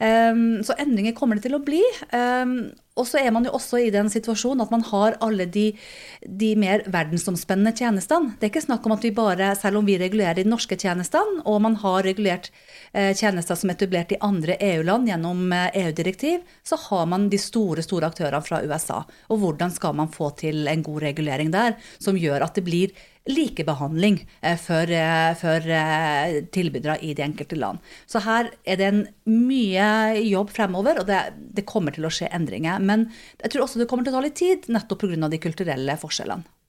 Um, 0.00 0.62
så 0.64 0.72
endringer 0.80 1.12
kommer 1.12 1.36
det 1.36 1.44
til 1.44 1.58
å 1.58 1.64
bli. 1.64 1.82
Um, 2.08 2.70
og 3.00 3.08
så 3.08 3.20
er 3.22 3.32
man 3.34 3.46
jo 3.48 3.54
også 3.56 3.80
i 3.80 3.90
den 3.94 4.10
situasjonen 4.12 4.64
at 4.64 4.72
man 4.74 4.84
har 4.90 5.16
alle 5.24 5.46
de, 5.50 5.70
de, 6.22 6.50
mer 6.60 6.84
verdensomspennende 6.92 7.72
tjenestene. 7.76 8.34
Det 8.38 8.46
er 8.46 8.52
ikke 8.52 8.64
snakk 8.66 8.86
om 8.86 8.96
at 8.96 9.06
vi 9.06 9.12
bare, 9.16 9.52
selv 9.58 9.80
om 9.80 9.88
vi 9.88 9.98
regulerer 10.00 10.38
de 10.38 10.46
norske 10.48 10.76
tjenestene, 10.80 11.44
og 11.48 11.60
man 11.64 11.78
har 11.80 12.04
regulert 12.06 12.50
eh, 12.92 13.12
tjenester 13.16 13.58
som 13.58 13.72
er 13.72 13.78
etablert 13.78 14.14
i 14.14 14.20
andre 14.24 14.58
EU-land 14.70 15.08
gjennom 15.10 15.46
eh, 15.56 15.68
EU-direktiv, 15.84 16.44
så 16.66 16.78
har 16.88 17.08
man 17.10 17.30
de 17.32 17.40
store, 17.40 17.84
store 17.86 18.10
aktørene 18.12 18.44
fra 18.44 18.62
USA. 18.66 19.02
Og 19.32 19.40
hvordan 19.42 19.72
skal 19.74 19.96
man 19.96 20.12
få 20.12 20.32
til 20.40 20.68
en 20.70 20.84
god 20.86 21.02
regulering 21.08 21.54
der, 21.54 21.78
som 21.98 22.18
gjør 22.18 22.44
at 22.46 22.58
det 22.58 22.66
blir 22.68 22.94
likebehandling 23.30 24.20
eh, 24.40 24.58
for, 24.60 24.90
eh, 24.90 25.32
for 25.40 25.66
eh, 25.76 26.40
tilbydere 26.54 26.98
i 27.06 27.14
de 27.16 27.24
enkelte 27.24 27.58
land. 27.58 27.82
Så 28.10 28.22
her 28.24 28.52
er 28.64 28.80
det 28.80 28.88
en 28.90 29.02
mye 29.30 30.20
jobb 30.26 30.52
fremover, 30.54 31.02
og 31.02 31.10
det, 31.10 31.20
det 31.56 31.68
kommer 31.68 31.96
til 31.96 32.06
å 32.06 32.12
skje 32.14 32.30
endringer. 32.36 32.82
Men 32.82 33.08
jeg 33.42 33.54
tror 33.54 33.66
også 33.66 33.82
det 33.82 33.88
kommer 33.90 34.06
til 34.06 34.14
å 34.14 34.20
ta 34.20 34.24
litt 34.26 34.38
tid, 34.40 34.70
nettopp 34.72 35.06
pga. 35.06 35.28
de 35.30 35.42
kulturelle 35.42 35.98
forskjellene. 36.00 36.59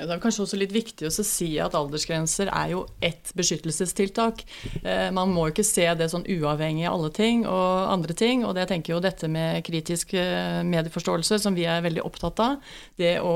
Ja, 0.00 0.06
det 0.08 0.14
er 0.14 0.20
kanskje 0.22 0.46
også 0.46 0.56
litt 0.56 0.72
viktig 0.72 1.04
å 1.04 1.12
si 1.12 1.50
at 1.60 1.74
aldersgrenser 1.76 2.48
er 2.48 2.70
jo 2.72 2.86
ett 3.04 3.34
beskyttelsestiltak. 3.36 4.40
Eh, 4.80 5.10
man 5.12 5.28
må 5.28 5.50
ikke 5.50 5.64
se 5.66 5.84
det 5.98 6.06
sånn 6.08 6.24
uavhengig 6.24 6.86
av 6.88 6.94
alle 6.96 7.10
ting 7.12 7.42
og 7.44 7.90
andre 7.92 8.16
ting. 8.16 8.46
Og 8.48 8.54
det 8.56 8.64
tenker 8.70 8.94
jo 8.94 9.02
dette 9.04 9.28
med 9.28 9.60
kritisk 9.66 10.14
eh, 10.16 10.62
medieforståelse, 10.64 11.36
som 11.44 11.58
vi 11.58 11.66
er 11.68 11.84
veldig 11.84 12.06
opptatt 12.06 12.40
av. 12.40 12.72
Det 12.96 13.18
å 13.20 13.34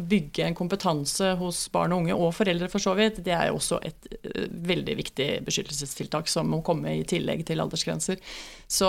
bygge 0.00 0.46
en 0.46 0.56
kompetanse 0.56 1.34
hos 1.42 1.66
barn 1.74 1.92
og 1.92 2.06
unge, 2.06 2.16
og 2.16 2.32
foreldre 2.38 2.70
for 2.72 2.80
så 2.80 2.96
vidt, 2.96 3.20
det 3.26 3.36
er 3.36 3.50
jo 3.50 3.58
også 3.60 3.82
et 3.84 4.08
eh, 4.22 4.48
veldig 4.48 4.96
viktig 5.02 5.28
beskyttelsestiltak 5.44 6.32
som 6.32 6.48
må 6.48 6.62
komme 6.64 6.96
i 6.96 7.04
tillegg 7.04 7.44
til 7.52 7.60
aldersgrenser. 7.60 8.24
Så 8.68 8.88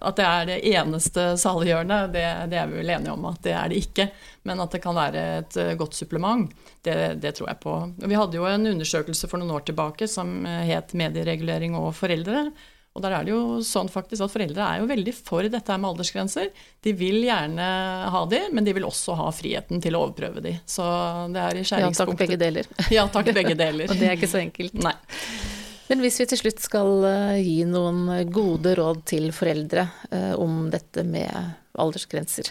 at 0.00 0.16
det 0.16 0.24
er 0.24 0.46
det 0.48 0.58
eneste 0.72 1.34
saliggjørende, 1.36 1.98
det, 2.14 2.24
det 2.48 2.56
er 2.56 2.70
vi 2.70 2.78
vel 2.80 2.92
enige 2.94 3.12
om 3.12 3.26
at 3.28 3.42
det 3.44 3.52
er 3.52 3.68
det 3.68 3.82
ikke. 3.82 4.06
Men 4.48 4.64
at 4.64 4.72
det 4.72 4.80
kan 4.80 4.96
være 4.96 5.24
et 5.42 5.58
eh, 5.60 5.74
godt 5.76 5.98
supplement, 5.98 6.48
det, 6.80 6.96
det, 7.20 7.34
tror 7.36 7.50
jeg 7.50 7.60
på. 7.60 7.76
Vi 8.00 8.16
hadde 8.16 8.40
jo 8.40 8.48
en 8.48 8.70
undersøkelse 8.72 9.28
for 9.28 9.42
noen 9.42 9.52
år 9.58 9.66
tilbake 9.68 10.08
som 10.08 10.40
eh, 10.48 10.64
het 10.72 10.96
'Medieregulering 10.96 11.76
og 11.76 11.92
foreldre'. 12.00 12.48
Og 12.90 13.04
der 13.04 13.14
er 13.14 13.26
det 13.26 13.30
jo 13.30 13.60
sånn 13.62 13.86
faktisk 13.86 14.24
at 14.24 14.32
Foreldre 14.32 14.64
er 14.66 14.80
jo 14.80 14.88
veldig 14.90 15.12
for 15.14 15.46
dette 15.46 15.76
med 15.78 15.92
aldersgrenser. 15.92 16.48
De 16.82 16.94
vil 16.98 17.20
gjerne 17.22 17.68
ha 18.10 18.24
de, 18.26 18.40
men 18.50 18.66
de 18.66 18.74
vil 18.74 18.88
også 18.88 19.14
ha 19.20 19.28
friheten 19.30 19.78
til 19.84 19.94
å 19.94 20.02
overprøve 20.08 20.42
de. 20.42 20.56
Så 20.66 20.82
det 21.30 21.44
er 21.44 21.60
i 21.60 21.62
skjæringspunktet. 21.62 21.94
Ja 21.94 22.02
takk, 22.10 22.18
begge 22.24 22.40
deler. 22.40 22.74
ja 22.90 23.06
takk, 23.14 23.32
begge 23.36 23.54
deler. 23.64 23.92
og 23.92 24.00
det 24.00 24.10
er 24.10 24.18
ikke 24.18 24.32
så 24.32 24.42
enkelt. 24.42 24.74
Nei. 24.82 24.96
Men 25.90 26.04
hvis 26.04 26.20
vi 26.22 26.28
til 26.30 26.38
slutt 26.38 26.62
skal 26.62 27.06
eh, 27.08 27.40
gi 27.42 27.58
noen 27.66 28.06
gode 28.30 28.76
råd 28.78 29.04
til 29.10 29.30
foreldre 29.34 29.88
om 30.38 30.68
dette 30.70 31.02
med 31.06 31.30
aldersgrenser. 31.80 32.50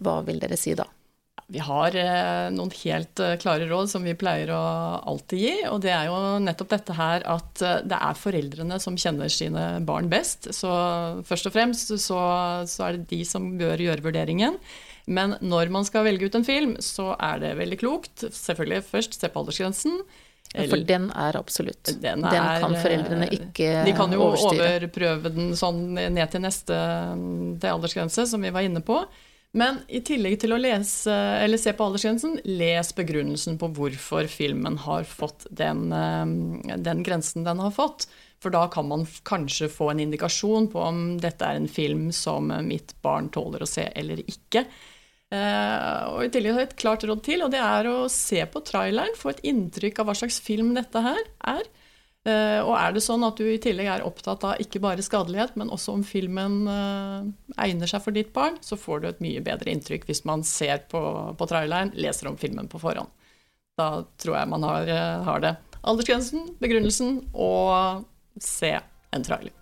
Hva 0.00 0.20
vil 0.24 0.40
dere 0.40 0.56
si 0.60 0.74
da? 0.76 0.86
Vi 1.48 1.60
har 1.64 1.94
eh, 1.96 2.50
noen 2.52 2.68
helt 2.82 3.20
eh, 3.24 3.38
klare 3.40 3.64
råd 3.70 3.88
som 3.88 4.04
vi 4.04 4.12
pleier 4.20 4.50
å 4.52 4.60
alltid 5.08 5.40
gi. 5.40 5.54
Og 5.70 5.80
det 5.80 5.94
er 5.94 6.10
jo 6.10 6.18
nettopp 6.44 6.74
dette 6.74 6.96
her 6.98 7.24
at 7.24 7.62
eh, 7.64 7.78
det 7.88 8.00
er 8.04 8.20
foreldrene 8.20 8.76
som 8.84 8.98
kjenner 9.00 9.32
sine 9.32 9.62
barn 9.88 10.10
best. 10.12 10.50
Så 10.52 10.68
først 11.24 11.48
og 11.48 11.54
fremst 11.56 11.94
så, 12.04 12.20
så 12.68 12.84
er 12.84 12.98
det 12.98 13.08
de 13.14 13.22
som 13.24 13.48
bør 13.56 13.80
gjøre 13.80 14.04
vurderingen. 14.04 14.60
Men 15.08 15.38
når 15.40 15.72
man 15.72 15.88
skal 15.88 16.04
velge 16.04 16.28
ut 16.28 16.36
en 16.36 16.44
film, 16.44 16.76
så 16.84 17.14
er 17.16 17.40
det 17.40 17.56
veldig 17.56 17.80
klokt 17.80 18.26
selvfølgelig 18.28 18.84
først 18.90 19.16
se 19.16 19.32
på 19.32 19.40
aldersgrensen. 19.40 20.02
For 20.54 20.80
den 20.88 21.10
er 21.12 21.36
absolutt. 21.36 21.90
Den, 22.00 22.24
er, 22.24 22.32
den, 22.32 22.62
kan 22.62 22.76
foreldrene 22.80 23.26
ikke 23.28 23.66
overstyre. 23.68 23.84
De 23.84 23.96
kan 23.98 24.14
jo 24.14 24.20
overstyre. 24.24 24.68
overprøve 24.78 25.32
den 25.34 25.50
sånn 25.58 25.82
ned 25.98 26.24
til 26.32 26.44
neste 26.44 26.78
til 27.60 27.72
aldersgrense, 27.74 28.24
som 28.30 28.44
vi 28.44 28.52
var 28.54 28.64
inne 28.64 28.80
på. 28.84 29.02
Men 29.56 29.80
i 29.88 30.02
tillegg 30.04 30.36
til 30.42 30.52
å 30.52 30.60
lese, 30.60 31.12
eller 31.12 31.60
se 31.60 31.72
på 31.76 31.84
aldersgrensen, 31.86 32.38
les 32.44 32.90
begrunnelsen 32.96 33.56
på 33.60 33.70
hvorfor 33.76 34.28
filmen 34.28 34.76
har 34.84 35.08
fått 35.08 35.46
den, 35.48 35.88
eh, 35.92 36.76
den 36.76 37.04
grensen 37.04 37.44
den 37.44 37.62
har 37.64 37.72
fått. 37.72 38.06
For 38.42 38.54
da 38.54 38.68
kan 38.70 38.86
man 38.88 39.06
kanskje 39.26 39.70
få 39.72 39.90
en 39.90 40.00
indikasjon 40.04 40.68
på 40.70 40.84
om 40.84 41.00
dette 41.18 41.42
er 41.42 41.58
en 41.58 41.68
film 41.68 42.12
som 42.12 42.52
mitt 42.68 42.94
barn 43.02 43.32
tåler 43.34 43.64
å 43.64 43.68
se 43.68 43.88
eller 43.96 44.20
ikke. 44.28 44.64
Uh, 45.28 46.14
og 46.14 46.22
I 46.24 46.30
tillegg 46.32 46.54
har 46.54 46.62
jeg 46.62 46.70
et 46.70 46.78
klart 46.80 47.02
råd 47.04 47.20
til, 47.26 47.42
og 47.44 47.52
det 47.52 47.60
er 47.60 47.88
å 47.90 48.06
se 48.12 48.40
på 48.48 48.62
traileren. 48.64 49.16
Få 49.18 49.34
et 49.34 49.42
inntrykk 49.48 50.00
av 50.00 50.08
hva 50.08 50.16
slags 50.16 50.40
film 50.44 50.72
dette 50.76 51.02
her 51.04 51.20
er. 51.52 51.68
Uh, 52.28 52.60
og 52.64 52.72
er 52.76 52.96
det 52.96 53.04
sånn 53.04 53.24
at 53.26 53.40
du 53.40 53.44
i 53.48 53.60
tillegg 53.62 53.90
er 53.92 54.06
opptatt 54.06 54.46
av 54.48 54.62
ikke 54.64 54.80
bare 54.84 55.04
skadelighet, 55.04 55.54
men 55.60 55.72
også 55.74 55.98
om 55.98 56.06
filmen 56.06 56.62
uh, 56.68 57.28
egner 57.60 57.90
seg 57.90 58.02
for 58.04 58.16
ditt 58.16 58.32
barn, 58.36 58.56
så 58.64 58.80
får 58.80 59.04
du 59.04 59.10
et 59.10 59.22
mye 59.24 59.44
bedre 59.44 59.72
inntrykk 59.72 60.08
hvis 60.08 60.24
man 60.28 60.44
ser 60.48 60.82
på, 60.90 61.02
på 61.38 61.50
traileren, 61.50 61.92
leser 61.96 62.32
om 62.32 62.40
filmen 62.40 62.68
på 62.72 62.80
forhånd. 62.82 63.12
Da 63.78 63.90
tror 64.18 64.40
jeg 64.40 64.50
man 64.50 64.64
har, 64.66 64.90
har 65.28 65.44
det. 65.44 65.54
Aldersgrensen, 65.86 66.48
begrunnelsen 66.58 67.20
og 67.30 68.02
se 68.42 68.74
en 69.14 69.24
trailer. 69.24 69.54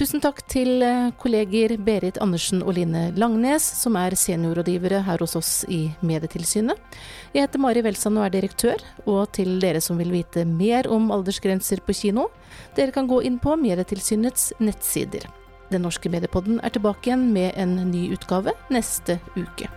Tusen 0.00 0.22
takk 0.24 0.38
til 0.48 0.80
eh, 0.80 1.10
kolleger 1.20 1.74
Berit 1.84 2.16
Andersen 2.24 2.62
og 2.64 2.72
Line 2.78 3.10
Langnes, 3.20 3.66
som 3.82 3.98
er 4.00 4.14
seniorrådgivere 4.16 5.02
her 5.04 5.20
hos 5.20 5.34
oss 5.36 5.50
i 5.68 5.90
Medietilsynet. 6.00 6.78
Jeg 7.34 7.44
heter 7.44 7.60
Mari 7.60 7.82
Welsand 7.84 8.16
og 8.16 8.24
er 8.24 8.32
direktør, 8.32 8.80
og 9.04 9.26
til 9.36 9.58
dere 9.60 9.82
som 9.84 10.00
vil 10.00 10.14
vite 10.14 10.46
mer 10.48 10.88
om 10.88 11.12
aldersgrenser 11.12 11.84
på 11.84 11.98
kino, 11.98 12.30
dere 12.78 12.96
kan 12.96 13.10
gå 13.12 13.20
inn 13.28 13.36
på 13.44 13.58
Medietilsynets 13.60 14.54
nettsider. 14.64 15.28
Den 15.68 15.84
norske 15.84 16.08
mediepodden 16.08 16.62
er 16.64 16.72
tilbake 16.72 17.10
igjen 17.10 17.28
med 17.36 17.60
en 17.60 17.76
ny 17.92 18.06
utgave 18.16 18.56
neste 18.72 19.20
uke. 19.36 19.68